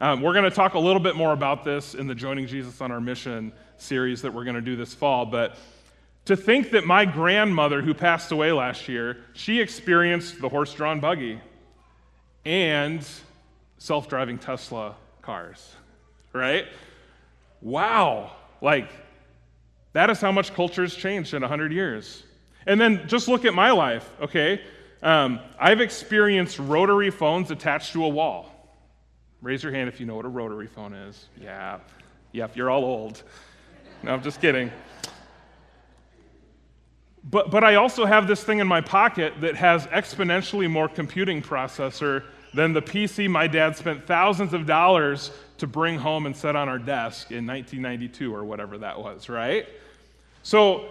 Um, 0.00 0.22
we're 0.22 0.32
going 0.32 0.44
to 0.44 0.50
talk 0.50 0.74
a 0.74 0.78
little 0.78 1.00
bit 1.00 1.16
more 1.16 1.32
about 1.32 1.64
this 1.64 1.94
in 1.94 2.06
the 2.06 2.14
Joining 2.14 2.46
Jesus 2.46 2.80
on 2.80 2.92
Our 2.92 3.00
Mission 3.00 3.52
series 3.78 4.22
that 4.22 4.32
we're 4.32 4.44
going 4.44 4.56
to 4.56 4.62
do 4.62 4.76
this 4.76 4.94
fall, 4.94 5.26
but 5.26 5.56
to 6.26 6.36
think 6.36 6.72
that 6.72 6.84
my 6.84 7.06
grandmother, 7.06 7.80
who 7.80 7.94
passed 7.94 8.32
away 8.32 8.52
last 8.52 8.86
year, 8.86 9.16
she 9.32 9.60
experienced 9.60 10.40
the 10.40 10.48
horse 10.48 10.74
drawn 10.74 11.00
buggy 11.00 11.40
and 12.44 13.06
self 13.78 14.08
driving 14.08 14.38
Tesla 14.38 14.94
cars, 15.22 15.74
right? 16.34 16.66
Wow. 17.62 18.32
Like, 18.60 18.90
that 19.94 20.10
is 20.10 20.20
how 20.20 20.30
much 20.30 20.52
culture 20.52 20.82
has 20.82 20.94
changed 20.94 21.32
in 21.32 21.40
100 21.40 21.72
years. 21.72 22.22
And 22.66 22.78
then 22.78 23.08
just 23.08 23.26
look 23.26 23.46
at 23.46 23.54
my 23.54 23.70
life, 23.70 24.08
okay? 24.20 24.60
Um, 25.02 25.40
I've 25.58 25.80
experienced 25.80 26.58
rotary 26.58 27.10
phones 27.10 27.50
attached 27.50 27.92
to 27.92 28.04
a 28.04 28.08
wall. 28.08 28.52
Raise 29.40 29.62
your 29.62 29.72
hand 29.72 29.88
if 29.88 30.00
you 30.00 30.06
know 30.06 30.16
what 30.16 30.24
a 30.24 30.28
rotary 30.28 30.66
phone 30.66 30.92
is. 30.92 31.26
Yeah. 31.40 31.78
Yep, 32.32 32.56
you're 32.56 32.70
all 32.70 32.84
old. 32.84 33.22
No, 34.02 34.12
I'm 34.12 34.22
just 34.22 34.40
kidding. 34.40 34.70
But, 37.24 37.50
but 37.50 37.62
I 37.62 37.76
also 37.76 38.04
have 38.04 38.26
this 38.26 38.42
thing 38.42 38.58
in 38.58 38.66
my 38.66 38.80
pocket 38.80 39.34
that 39.40 39.54
has 39.56 39.86
exponentially 39.88 40.68
more 40.68 40.88
computing 40.88 41.42
processor 41.42 42.24
than 42.54 42.72
the 42.72 42.82
PC 42.82 43.28
my 43.28 43.46
dad 43.46 43.76
spent 43.76 44.06
thousands 44.06 44.54
of 44.54 44.66
dollars 44.66 45.30
to 45.58 45.66
bring 45.66 45.98
home 45.98 46.26
and 46.26 46.36
set 46.36 46.56
on 46.56 46.68
our 46.68 46.78
desk 46.78 47.30
in 47.30 47.46
1992 47.46 48.34
or 48.34 48.44
whatever 48.44 48.78
that 48.78 48.98
was, 48.98 49.28
right? 49.28 49.66
So, 50.42 50.88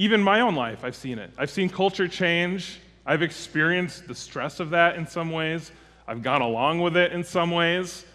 even 0.00 0.22
my 0.22 0.40
own 0.40 0.54
life, 0.54 0.82
I've 0.82 0.96
seen 0.96 1.18
it. 1.18 1.30
I've 1.36 1.50
seen 1.50 1.68
culture 1.68 2.08
change. 2.08 2.80
I've 3.04 3.20
experienced 3.20 4.08
the 4.08 4.14
stress 4.14 4.58
of 4.58 4.70
that 4.70 4.96
in 4.96 5.06
some 5.06 5.30
ways. 5.30 5.72
I've 6.08 6.22
gone 6.22 6.40
along 6.40 6.80
with 6.80 6.96
it 6.96 7.12
in 7.12 7.22
some 7.22 7.50
ways, 7.50 8.06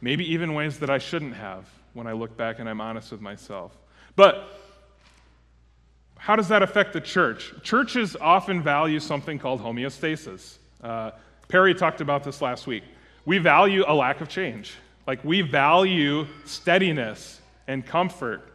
maybe 0.00 0.32
even 0.32 0.54
ways 0.54 0.78
that 0.78 0.88
I 0.88 0.96
shouldn't 0.96 1.34
have 1.34 1.66
when 1.92 2.06
I 2.06 2.12
look 2.12 2.34
back 2.38 2.60
and 2.60 2.68
I'm 2.68 2.80
honest 2.80 3.12
with 3.12 3.20
myself. 3.20 3.76
But 4.16 4.58
how 6.16 6.34
does 6.34 6.48
that 6.48 6.62
affect 6.62 6.94
the 6.94 7.00
church? 7.02 7.52
Churches 7.62 8.16
often 8.18 8.62
value 8.62 8.98
something 8.98 9.38
called 9.38 9.60
homeostasis. 9.60 10.56
Uh, 10.82 11.10
Perry 11.48 11.74
talked 11.74 12.00
about 12.00 12.24
this 12.24 12.40
last 12.40 12.66
week. 12.66 12.84
We 13.26 13.36
value 13.36 13.84
a 13.86 13.92
lack 13.92 14.22
of 14.22 14.30
change. 14.30 14.72
Like, 15.06 15.22
we 15.26 15.42
value 15.42 16.26
steadiness 16.46 17.38
and 17.68 17.84
comfort 17.84 18.48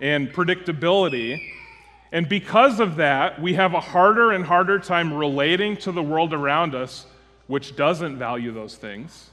and 0.00 0.32
predictability. 0.32 1.40
And 2.12 2.28
because 2.28 2.80
of 2.80 2.96
that, 2.96 3.40
we 3.40 3.54
have 3.54 3.74
a 3.74 3.80
harder 3.80 4.32
and 4.32 4.44
harder 4.44 4.78
time 4.78 5.12
relating 5.12 5.76
to 5.78 5.92
the 5.92 6.02
world 6.02 6.32
around 6.32 6.74
us, 6.74 7.06
which 7.46 7.76
doesn't 7.76 8.18
value 8.18 8.52
those 8.52 8.76
things. 8.76 9.30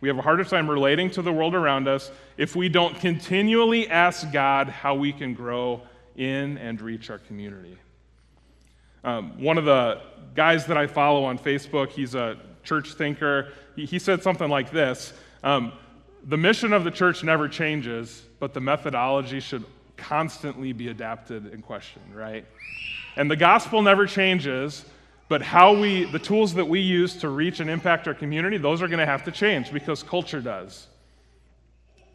We 0.00 0.08
have 0.08 0.18
a 0.18 0.22
harder 0.22 0.44
time 0.44 0.68
relating 0.68 1.10
to 1.12 1.22
the 1.22 1.32
world 1.32 1.54
around 1.54 1.86
us 1.86 2.10
if 2.38 2.56
we 2.56 2.68
don't 2.68 2.98
continually 2.98 3.88
ask 3.88 4.30
God 4.32 4.68
how 4.68 4.94
we 4.94 5.12
can 5.12 5.34
grow 5.34 5.82
in 6.16 6.56
and 6.58 6.80
reach 6.80 7.10
our 7.10 7.18
community. 7.18 7.78
Um, 9.04 9.42
one 9.42 9.58
of 9.58 9.64
the 9.64 10.00
guys 10.34 10.66
that 10.66 10.76
I 10.76 10.86
follow 10.86 11.24
on 11.24 11.38
Facebook, 11.38 11.90
he's 11.90 12.14
a 12.14 12.38
church 12.62 12.94
thinker, 12.94 13.52
he, 13.76 13.86
he 13.86 13.98
said 13.98 14.22
something 14.22 14.48
like 14.48 14.70
this 14.70 15.12
um, 15.42 15.72
The 16.24 16.36
mission 16.36 16.72
of 16.72 16.84
the 16.84 16.90
church 16.90 17.24
never 17.24 17.48
changes, 17.48 18.22
but 18.40 18.54
the 18.54 18.60
methodology 18.60 19.38
should 19.38 19.64
constantly 19.96 20.72
be 20.72 20.88
adapted 20.88 21.46
and 21.52 21.64
questioned, 21.64 22.16
right? 22.16 22.44
And 23.16 23.30
the 23.30 23.36
gospel 23.36 23.82
never 23.82 24.06
changes, 24.06 24.84
but 25.28 25.42
how 25.42 25.78
we, 25.78 26.04
the 26.10 26.18
tools 26.18 26.54
that 26.54 26.66
we 26.66 26.80
use 26.80 27.16
to 27.18 27.28
reach 27.28 27.60
and 27.60 27.70
impact 27.70 28.08
our 28.08 28.14
community, 28.14 28.56
those 28.56 28.82
are 28.82 28.88
going 28.88 28.98
to 28.98 29.06
have 29.06 29.24
to 29.24 29.30
change 29.30 29.72
because 29.72 30.02
culture 30.02 30.40
does. 30.40 30.88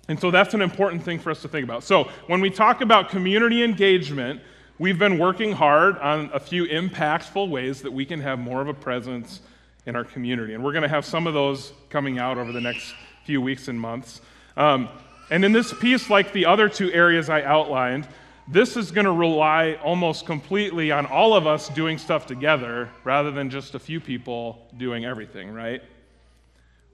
And 0.07 0.19
so 0.19 0.31
that's 0.31 0.53
an 0.53 0.61
important 0.61 1.03
thing 1.03 1.19
for 1.19 1.31
us 1.31 1.41
to 1.43 1.47
think 1.47 1.63
about. 1.63 1.83
So 1.83 2.09
when 2.27 2.41
we 2.41 2.49
talk 2.49 2.81
about 2.81 3.09
community 3.09 3.63
engagement, 3.63 4.41
we've 4.77 4.99
been 4.99 5.17
working 5.17 5.51
hard 5.51 5.97
on 5.99 6.29
a 6.33 6.39
few 6.39 6.65
impactful 6.65 7.49
ways 7.49 7.81
that 7.83 7.91
we 7.91 8.05
can 8.05 8.19
have 8.21 8.37
more 8.39 8.61
of 8.61 8.67
a 8.67 8.73
presence 8.73 9.41
in 9.85 9.95
our 9.95 10.03
community. 10.03 10.53
And 10.53 10.63
we're 10.63 10.73
going 10.73 10.83
to 10.83 10.89
have 10.89 11.05
some 11.05 11.27
of 11.27 11.33
those 11.33 11.71
coming 11.89 12.19
out 12.19 12.37
over 12.37 12.51
the 12.51 12.61
next 12.61 12.93
few 13.25 13.41
weeks 13.41 13.67
and 13.67 13.79
months. 13.79 14.21
Um, 14.57 14.89
and 15.29 15.43
in 15.43 15.51
this 15.51 15.73
piece, 15.73 16.09
like 16.09 16.33
the 16.33 16.45
other 16.45 16.69
two 16.69 16.91
areas 16.91 17.29
I 17.29 17.41
outlined, 17.41 18.07
this 18.47 18.77
is 18.77 18.91
going 18.91 19.05
to 19.05 19.11
rely 19.11 19.73
almost 19.83 20.25
completely 20.25 20.91
on 20.91 21.07
all 21.07 21.33
of 21.33 21.47
us 21.47 21.67
doing 21.69 21.97
stuff 21.97 22.27
together 22.27 22.89
rather 23.03 23.31
than 23.31 23.49
just 23.49 23.73
a 23.73 23.79
few 23.79 23.99
people 23.99 24.67
doing 24.77 25.03
everything, 25.03 25.51
right? 25.51 25.81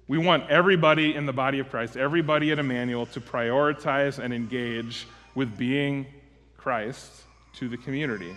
We 0.08 0.18
want 0.18 0.50
everybody 0.50 1.14
in 1.14 1.26
the 1.26 1.34
body 1.34 1.60
of 1.60 1.70
Christ, 1.70 1.98
everybody 1.98 2.52
at 2.52 2.60
Emmanuel, 2.60 3.06
to 3.08 3.22
prioritize 3.22 4.18
and 4.18 4.34
engage 4.34 5.08
with 5.36 5.58
being 5.58 6.06
Christ 6.58 7.24
to 7.54 7.68
the 7.68 7.78
community. 7.78 8.34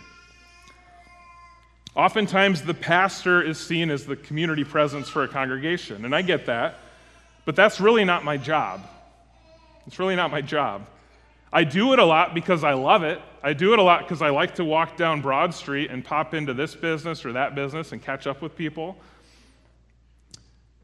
Oftentimes, 1.95 2.63
the 2.63 2.75
pastor 2.75 3.41
is 3.41 3.59
seen 3.59 3.91
as 3.91 4.05
the 4.07 4.17
community 4.17 4.65
presence 4.65 5.09
for 5.09 5.23
a 5.23 5.29
congregation, 5.29 6.05
and 6.05 6.15
I 6.15 6.23
get 6.23 6.47
that, 6.47 6.79
but 7.45 7.55
that's 7.55 7.81
really 7.81 8.05
not 8.05 8.25
my 8.25 8.37
job. 8.37 8.81
It's 9.87 9.99
really 9.99 10.17
not 10.17 10.31
my 10.31 10.41
job. 10.41 10.87
I 11.53 11.63
do 11.63 11.93
it 11.93 12.01
a 12.01 12.05
lot 12.05 12.35
because 12.35 12.65
I 12.65 12.73
love 12.73 13.05
it. 13.05 13.21
I 13.43 13.53
do 13.53 13.73
it 13.75 13.79
a 13.79 13.83
lot 13.83 14.01
because 14.01 14.23
I 14.23 14.31
like 14.31 14.57
to 14.57 14.65
walk 14.65 14.97
down 14.97 15.21
Broad 15.21 15.55
Street 15.55 15.91
and 15.91 16.05
pop 16.05 16.35
into 16.35 16.53
this 16.53 16.75
business 16.75 17.25
or 17.25 17.33
that 17.35 17.55
business 17.55 17.93
and 17.93 18.03
catch 18.03 18.27
up 18.27 18.43
with 18.43 18.57
people. 18.57 18.97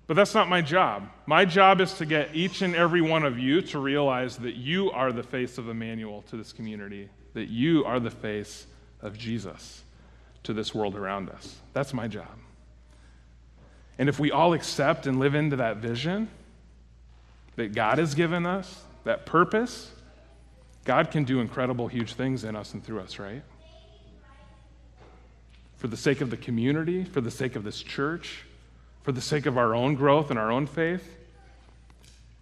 But 0.07 0.15
that's 0.15 0.35
not 0.35 0.49
my 0.49 0.61
job. 0.61 1.09
My 1.27 1.45
job 1.45 1.81
is 1.81 1.95
to 1.95 2.07
get 2.07 2.35
each 2.35 2.63
and 2.63 2.75
every 2.77 3.01
one 3.01 3.25
of 3.25 3.39
you 3.39 3.63
to 3.63 3.79
realize 3.79 4.37
that 4.39 4.55
you 4.57 4.91
are 4.91 5.13
the 5.13 5.23
face 5.23 5.59
of 5.59 5.69
Emmanuel 5.69 6.23
to 6.31 6.37
this 6.37 6.53
community, 6.53 7.09
that 7.35 7.49
you 7.49 7.85
are 7.85 7.99
the 7.99 8.11
face 8.11 8.67
of 9.03 9.17
Jesus 9.17 9.83
to 10.43 10.53
this 10.53 10.75
world 10.75 10.97
around 10.97 11.31
us. 11.31 11.57
That's 11.73 11.95
my 11.95 12.09
job. 12.09 12.39
And 13.99 14.09
if 14.09 14.19
we 14.19 14.31
all 14.31 14.53
accept 14.53 15.07
and 15.07 15.19
live 15.19 15.35
into 15.35 15.57
that 15.57 15.77
vision 15.77 16.29
that 17.57 17.75
God 17.75 17.99
has 17.99 18.15
given 18.15 18.47
us, 18.47 18.83
that 19.05 19.27
purpose, 19.27 19.91
God 20.85 21.11
can 21.11 21.25
do 21.25 21.41
incredible, 21.41 21.89
huge 21.89 22.15
things 22.15 22.45
in 22.45 22.57
us 22.57 22.75
and 22.75 22.85
through 22.85 23.01
us, 23.01 23.19
right? 23.19 23.43
For 25.77 25.89
the 25.89 25.97
sake 25.97 26.21
of 26.21 26.31
the 26.31 26.37
community, 26.37 27.05
for 27.05 27.21
the 27.21 27.31
sake 27.31 27.57
of 27.57 27.65
this 27.65 27.83
church, 27.83 28.45
for 29.03 29.13
the 29.13 29.21
sake 29.21 29.47
of 29.47 29.57
our 29.57 29.75
own 29.75 29.95
growth 29.95 30.31
and 30.31 30.39
our 30.39 30.51
own 30.51 30.67
faith, 30.67 31.17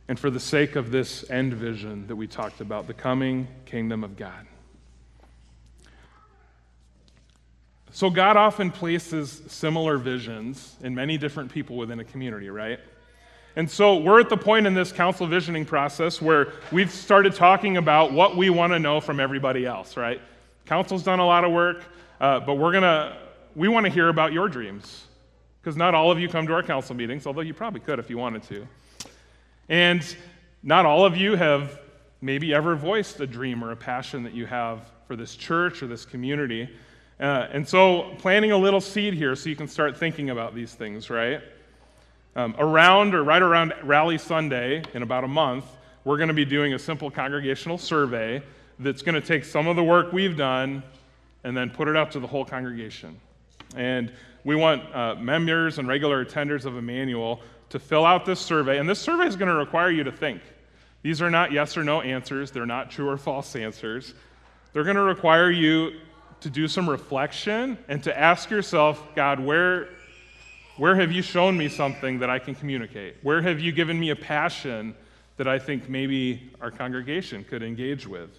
and 0.09 0.19
for 0.19 0.31
the 0.31 0.41
sake 0.41 0.75
of 0.75 0.91
this 0.91 1.29
end 1.31 1.55
vision 1.55 2.07
that 2.07 2.17
we 2.17 2.27
talked 2.27 2.61
about, 2.61 2.87
the 2.87 2.95
coming 2.95 3.47
kingdom 3.67 4.03
of 4.03 4.17
God. 4.17 4.47
So, 7.91 8.11
God 8.11 8.37
often 8.37 8.71
places 8.71 9.43
similar 9.49 9.99
visions 9.99 10.77
in 10.83 10.95
many 10.95 11.19
different 11.19 11.53
people 11.53 11.77
within 11.77 12.01
a 12.01 12.05
community, 12.05 12.49
right? 12.49 12.79
And 13.59 13.69
so, 13.69 13.97
we're 13.97 14.21
at 14.21 14.29
the 14.29 14.37
point 14.37 14.69
in 14.69 14.75
this 14.75 14.93
council 14.93 15.27
visioning 15.27 15.65
process 15.65 16.23
where 16.23 16.53
we've 16.71 16.93
started 16.93 17.35
talking 17.35 17.77
about 17.77 18.13
what 18.13 18.37
we 18.37 18.51
want 18.51 18.73
to 18.73 18.79
know 18.79 19.01
from 19.01 19.19
everybody 19.19 19.67
else, 19.67 19.97
right? 19.97 20.21
Council's 20.65 21.03
done 21.03 21.19
a 21.19 21.27
lot 21.27 21.43
of 21.43 21.51
work, 21.51 21.83
uh, 22.21 22.39
but 22.39 22.55
we're 22.55 22.71
going 22.71 22.85
to, 22.85 23.17
we 23.57 23.67
want 23.67 23.85
to 23.85 23.91
hear 23.91 24.11
about 24.11 24.33
your 24.33 24.49
dreams 24.49 25.07
because 25.61 25.77
not 25.77 25.93
all 25.93 26.13
of 26.13 26.21
you 26.21 26.29
come 26.29 26.47
to 26.47 26.53
our 26.53 26.63
council 26.63 26.95
meetings, 26.95 27.27
although 27.27 27.41
you 27.41 27.53
probably 27.53 27.81
could 27.81 27.99
if 27.99 28.09
you 28.09 28.17
wanted 28.17 28.45
to. 28.45 28.65
And 29.69 30.07
not 30.63 30.87
all 30.87 31.05
of 31.05 31.17
you 31.17 31.35
have 31.35 31.81
maybe 32.21 32.55
ever 32.55 32.77
voiced 32.77 33.19
a 33.19 33.27
dream 33.27 33.65
or 33.65 33.73
a 33.73 33.77
passion 33.77 34.23
that 34.23 34.35
you 34.35 34.47
have 34.47 34.89
for 35.09 35.17
this 35.17 35.35
church 35.35 35.83
or 35.83 35.89
this 35.89 36.05
community. 36.05 36.71
Uh, 37.19 37.49
and 37.51 37.69
so, 37.69 38.15
planting 38.19 38.53
a 38.53 38.57
little 38.57 38.81
seed 38.81 39.15
here 39.15 39.35
so 39.35 39.49
you 39.49 39.57
can 39.57 39.67
start 39.67 39.97
thinking 39.97 40.31
about 40.31 40.55
these 40.55 40.75
things, 40.75 41.11
right? 41.11 41.43
Um, 42.39 42.55
around 42.57 43.17
or 43.17 43.25
right 43.25 43.43
around 43.43 43.75
Rally 43.83 44.17
Sunday, 44.17 44.85
in 44.95 45.03
about 45.03 45.25
a 45.25 45.29
month, 45.29 45.65
we're 46.05 46.19
going 46.19 46.29
to 46.29 46.35
be 46.35 46.45
doing 46.45 46.73
a 46.73 46.79
simple 46.79 47.11
congregational 47.11 47.79
survey 47.79 48.45
that's 48.79 49.03
going 49.03 49.17
to 49.17 49.21
take 49.21 49.45
some 49.45 49.67
of 49.67 49.75
the 49.75 49.83
work 49.83 50.13
we've 50.13 50.37
done 50.37 50.85
and 51.43 51.57
then 51.57 51.69
put 51.69 51.89
it 51.89 51.97
out 51.97 52.13
to 52.13 52.21
the 52.21 52.29
whole 52.29 52.45
congregation. 52.45 53.19
And 53.75 54.13
we 54.45 54.55
want 54.55 54.85
uh, 54.95 55.17
members 55.17 55.81
and 55.81 55.89
regular 55.89 56.25
attenders 56.25 56.65
of 56.65 56.77
Emmanuel 56.77 57.41
to 57.71 57.81
fill 57.81 58.07
out 58.07 58.25
this 58.25 58.39
survey. 58.39 58.79
And 58.79 58.89
this 58.89 59.01
survey 59.01 59.27
is 59.27 59.35
going 59.35 59.49
to 59.49 59.57
require 59.57 59.91
you 59.91 60.05
to 60.05 60.13
think. 60.13 60.41
These 61.03 61.21
are 61.21 61.31
not 61.31 61.51
yes 61.51 61.77
or 61.77 61.83
no 61.83 62.03
answers, 62.03 62.53
they're 62.53 62.67
not 62.67 62.93
true 62.93 63.09
or 63.09 63.17
false 63.17 63.57
answers. 63.57 64.15
They're 64.73 64.85
going 64.85 64.95
to 64.95 65.03
require 65.03 65.51
you 65.51 65.99
to 66.43 66.51
do 66.51 66.69
some 66.69 66.89
reflection 66.89 67.79
and 67.89 68.01
to 68.05 68.17
ask 68.17 68.49
yourself, 68.49 69.03
God, 69.17 69.41
where, 69.41 69.89
where 70.79 70.95
have 70.95 71.11
you 71.11 71.23
shown 71.23 71.57
me 71.57 71.69
something 71.69 72.21
that 72.21 72.31
I 72.31 72.39
can 72.39 72.55
communicate? 72.55 73.17
Where 73.23 73.43
have 73.43 73.61
you 73.61 73.73
given 73.73 73.99
me 73.99 74.11
a 74.11 74.17
passion 74.17 74.95
that 75.37 75.49
I 75.49 75.59
think 75.59 75.89
maybe 75.89 76.51
our 76.61 76.71
congregation 76.71 77.45
could 77.45 77.63
engage 77.63 78.07
with? 78.07 78.31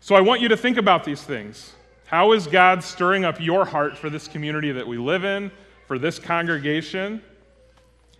So 0.00 0.14
I 0.14 0.20
want 0.20 0.40
you 0.40 0.48
to 0.48 0.56
think 0.56 0.76
about 0.76 1.04
these 1.04 1.22
things. 1.22 1.74
How 2.06 2.32
is 2.32 2.46
God 2.46 2.84
stirring 2.84 3.24
up 3.24 3.40
your 3.40 3.64
heart 3.64 3.98
for 3.98 4.08
this 4.08 4.28
community 4.28 4.70
that 4.72 4.86
we 4.86 4.98
live 4.98 5.24
in, 5.24 5.50
for 5.86 5.98
this 5.98 6.18
congregation? 6.18 7.20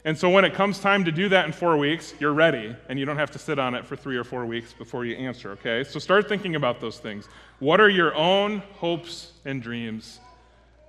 And 0.04 0.18
so 0.18 0.28
when 0.28 0.44
it 0.44 0.54
comes 0.54 0.80
time 0.80 1.04
to 1.04 1.12
do 1.12 1.28
that 1.28 1.46
in 1.46 1.52
four 1.52 1.76
weeks, 1.76 2.14
you're 2.18 2.32
ready, 2.32 2.74
and 2.88 2.98
you 2.98 3.04
don't 3.04 3.18
have 3.18 3.30
to 3.32 3.38
sit 3.38 3.58
on 3.58 3.74
it 3.74 3.86
for 3.86 3.94
three 3.94 4.16
or 4.16 4.24
four 4.24 4.46
weeks 4.46 4.72
before 4.72 5.04
you 5.04 5.14
answer, 5.14 5.52
okay? 5.52 5.84
So 5.84 6.00
start 6.00 6.28
thinking 6.28 6.56
about 6.56 6.80
those 6.80 6.98
things. 6.98 7.28
What 7.60 7.80
are 7.80 7.88
your 7.88 8.14
own 8.16 8.64
hopes 8.74 9.32
and 9.44 9.62
dreams 9.62 10.18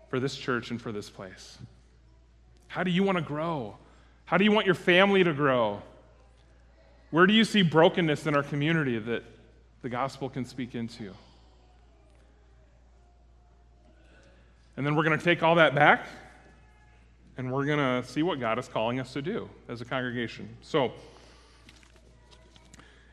for 0.09 0.19
this 0.19 0.35
church 0.35 0.71
and 0.71 0.81
for 0.81 0.91
this 0.91 1.11
place? 1.11 1.59
How 2.73 2.81
do 2.81 2.89
you 2.89 3.03
want 3.03 3.19
to 3.19 3.23
grow? 3.23 3.77
How 4.25 4.37
do 4.37 4.43
you 4.43 4.51
want 4.51 4.65
your 4.65 4.73
family 4.73 5.23
to 5.23 5.31
grow? 5.31 5.83
Where 7.11 7.27
do 7.27 7.33
you 7.33 7.45
see 7.45 7.61
brokenness 7.61 8.25
in 8.25 8.35
our 8.35 8.41
community 8.41 8.97
that 8.97 9.23
the 9.83 9.89
gospel 9.89 10.27
can 10.27 10.43
speak 10.43 10.73
into? 10.73 11.13
And 14.75 14.83
then 14.83 14.95
we're 14.95 15.03
going 15.03 15.19
to 15.19 15.23
take 15.23 15.43
all 15.43 15.53
that 15.53 15.75
back 15.75 16.07
and 17.37 17.51
we're 17.51 17.67
going 17.67 17.77
to 17.77 18.09
see 18.09 18.23
what 18.23 18.39
God 18.39 18.57
is 18.57 18.67
calling 18.67 18.99
us 18.99 19.13
to 19.13 19.21
do 19.21 19.47
as 19.69 19.81
a 19.81 19.85
congregation. 19.85 20.49
So, 20.63 20.93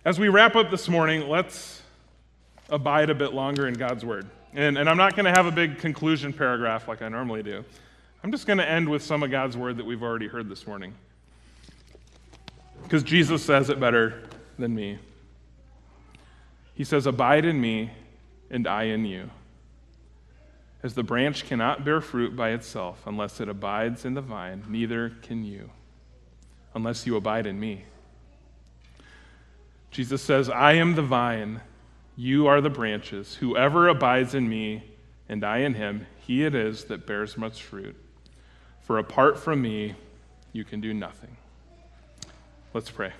as 0.06 0.18
we 0.18 0.30
wrap 0.30 0.56
up 0.56 0.70
this 0.70 0.88
morning, 0.88 1.28
let's 1.28 1.82
abide 2.70 3.10
a 3.10 3.14
bit 3.14 3.34
longer 3.34 3.68
in 3.68 3.74
God's 3.74 4.06
Word. 4.06 4.26
And, 4.54 4.78
and 4.78 4.88
I'm 4.88 4.96
not 4.96 5.16
going 5.16 5.26
to 5.26 5.32
have 5.32 5.44
a 5.44 5.52
big 5.52 5.80
conclusion 5.80 6.32
paragraph 6.32 6.88
like 6.88 7.02
I 7.02 7.10
normally 7.10 7.42
do. 7.42 7.62
I'm 8.22 8.30
just 8.30 8.46
going 8.46 8.58
to 8.58 8.68
end 8.68 8.88
with 8.88 9.02
some 9.02 9.22
of 9.22 9.30
God's 9.30 9.56
Word 9.56 9.78
that 9.78 9.86
we've 9.86 10.02
already 10.02 10.28
heard 10.28 10.48
this 10.48 10.66
morning. 10.66 10.94
Because 12.82 13.02
Jesus 13.02 13.42
says 13.42 13.70
it 13.70 13.80
better 13.80 14.22
than 14.58 14.74
me. 14.74 14.98
He 16.74 16.84
says, 16.84 17.06
Abide 17.06 17.44
in 17.44 17.60
me, 17.60 17.90
and 18.50 18.66
I 18.66 18.84
in 18.84 19.04
you. 19.04 19.30
As 20.82 20.94
the 20.94 21.02
branch 21.02 21.46
cannot 21.46 21.84
bear 21.84 22.00
fruit 22.00 22.34
by 22.36 22.50
itself 22.50 23.02
unless 23.06 23.40
it 23.40 23.48
abides 23.48 24.04
in 24.04 24.14
the 24.14 24.22
vine, 24.22 24.64
neither 24.68 25.10
can 25.22 25.44
you 25.44 25.70
unless 26.74 27.06
you 27.06 27.16
abide 27.16 27.46
in 27.46 27.58
me. 27.58 27.84
Jesus 29.90 30.22
says, 30.22 30.48
I 30.48 30.74
am 30.74 30.94
the 30.94 31.02
vine, 31.02 31.60
you 32.16 32.46
are 32.46 32.60
the 32.60 32.70
branches. 32.70 33.34
Whoever 33.36 33.88
abides 33.88 34.34
in 34.34 34.48
me 34.48 34.84
and 35.28 35.44
I 35.44 35.58
in 35.58 35.74
him, 35.74 36.06
he 36.18 36.44
it 36.44 36.54
is 36.54 36.84
that 36.84 37.06
bears 37.06 37.36
much 37.36 37.62
fruit. 37.62 37.96
For 38.82 38.98
apart 38.98 39.38
from 39.38 39.62
me, 39.62 39.94
you 40.52 40.64
can 40.64 40.80
do 40.80 40.92
nothing. 40.92 41.36
Let's 42.74 42.90
pray. 42.90 43.12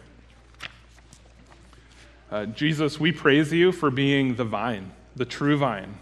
Uh, 2.31 2.46
Jesus, 2.46 3.01
we 3.01 3.11
praise 3.11 3.53
you 3.53 3.73
for 3.73 3.90
being 3.90 4.37
the 4.37 4.44
vine, 4.44 4.92
the 5.16 5.25
true 5.25 5.57
vine. 5.57 5.99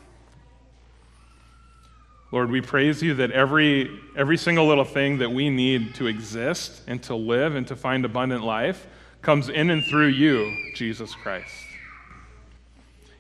Lord, 2.31 2.51
we 2.51 2.61
praise 2.61 3.03
you 3.03 3.15
that 3.15 3.31
every, 3.31 3.91
every 4.15 4.37
single 4.37 4.67
little 4.67 4.85
thing 4.85 5.19
that 5.19 5.31
we 5.31 5.49
need 5.49 5.95
to 5.95 6.07
exist 6.07 6.83
and 6.87 7.03
to 7.05 7.15
live 7.15 7.55
and 7.55 7.67
to 7.69 7.77
find 7.77 8.05
abundant 8.05 8.45
life 8.45 8.87
comes 9.23 9.49
in 9.49 9.71
and 9.71 9.83
through 9.83 10.09
you, 10.09 10.55
Jesus 10.75 11.15
Christ. 11.15 11.55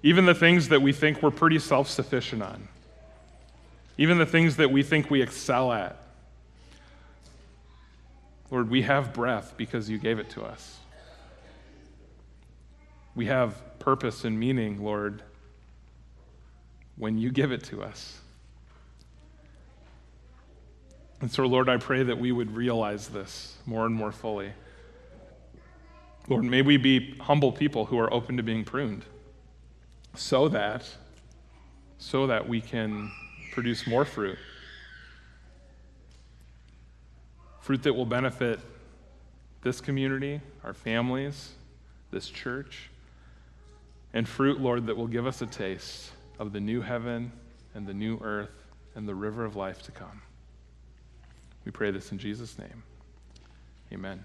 Even 0.02 0.26
the 0.26 0.34
things 0.34 0.68
that 0.68 0.82
we 0.82 0.92
think 0.92 1.22
we're 1.22 1.30
pretty 1.30 1.58
self 1.58 1.88
sufficient 1.88 2.42
on, 2.42 2.68
even 3.96 4.18
the 4.18 4.26
things 4.26 4.56
that 4.56 4.70
we 4.70 4.82
think 4.82 5.10
we 5.10 5.22
excel 5.22 5.72
at. 5.72 5.96
Lord, 8.50 8.70
we 8.70 8.82
have 8.82 9.12
breath 9.12 9.54
because 9.56 9.90
you 9.90 9.98
gave 9.98 10.18
it 10.18 10.30
to 10.30 10.42
us. 10.42 10.78
We 13.14 13.26
have 13.26 13.78
purpose 13.78 14.24
and 14.24 14.38
meaning, 14.38 14.82
Lord, 14.82 15.22
when 16.96 17.18
you 17.18 17.30
give 17.30 17.52
it 17.52 17.64
to 17.64 17.82
us. 17.82 18.20
And 21.20 21.30
so, 21.30 21.44
Lord, 21.46 21.68
I 21.68 21.78
pray 21.78 22.04
that 22.04 22.18
we 22.18 22.30
would 22.30 22.54
realize 22.54 23.08
this 23.08 23.56
more 23.66 23.86
and 23.86 23.94
more 23.94 24.12
fully. 24.12 24.52
Lord, 26.28 26.44
may 26.44 26.62
we 26.62 26.76
be 26.76 27.16
humble 27.18 27.52
people 27.52 27.86
who 27.86 27.98
are 27.98 28.12
open 28.12 28.36
to 28.36 28.42
being 28.42 28.64
pruned 28.64 29.04
so 30.14 30.48
that 30.48 30.84
so 31.98 32.26
that 32.28 32.48
we 32.48 32.60
can 32.60 33.10
produce 33.52 33.86
more 33.86 34.04
fruit. 34.04 34.38
Fruit 37.68 37.82
that 37.82 37.92
will 37.92 38.06
benefit 38.06 38.60
this 39.60 39.82
community, 39.82 40.40
our 40.64 40.72
families, 40.72 41.50
this 42.10 42.30
church, 42.30 42.88
and 44.14 44.26
fruit, 44.26 44.58
Lord, 44.58 44.86
that 44.86 44.96
will 44.96 45.06
give 45.06 45.26
us 45.26 45.42
a 45.42 45.46
taste 45.46 46.12
of 46.38 46.54
the 46.54 46.60
new 46.60 46.80
heaven 46.80 47.30
and 47.74 47.86
the 47.86 47.92
new 47.92 48.18
earth 48.22 48.64
and 48.94 49.06
the 49.06 49.14
river 49.14 49.44
of 49.44 49.54
life 49.54 49.82
to 49.82 49.92
come. 49.92 50.22
We 51.66 51.70
pray 51.70 51.90
this 51.90 52.10
in 52.10 52.16
Jesus' 52.16 52.58
name. 52.58 52.84
Amen. 53.92 54.24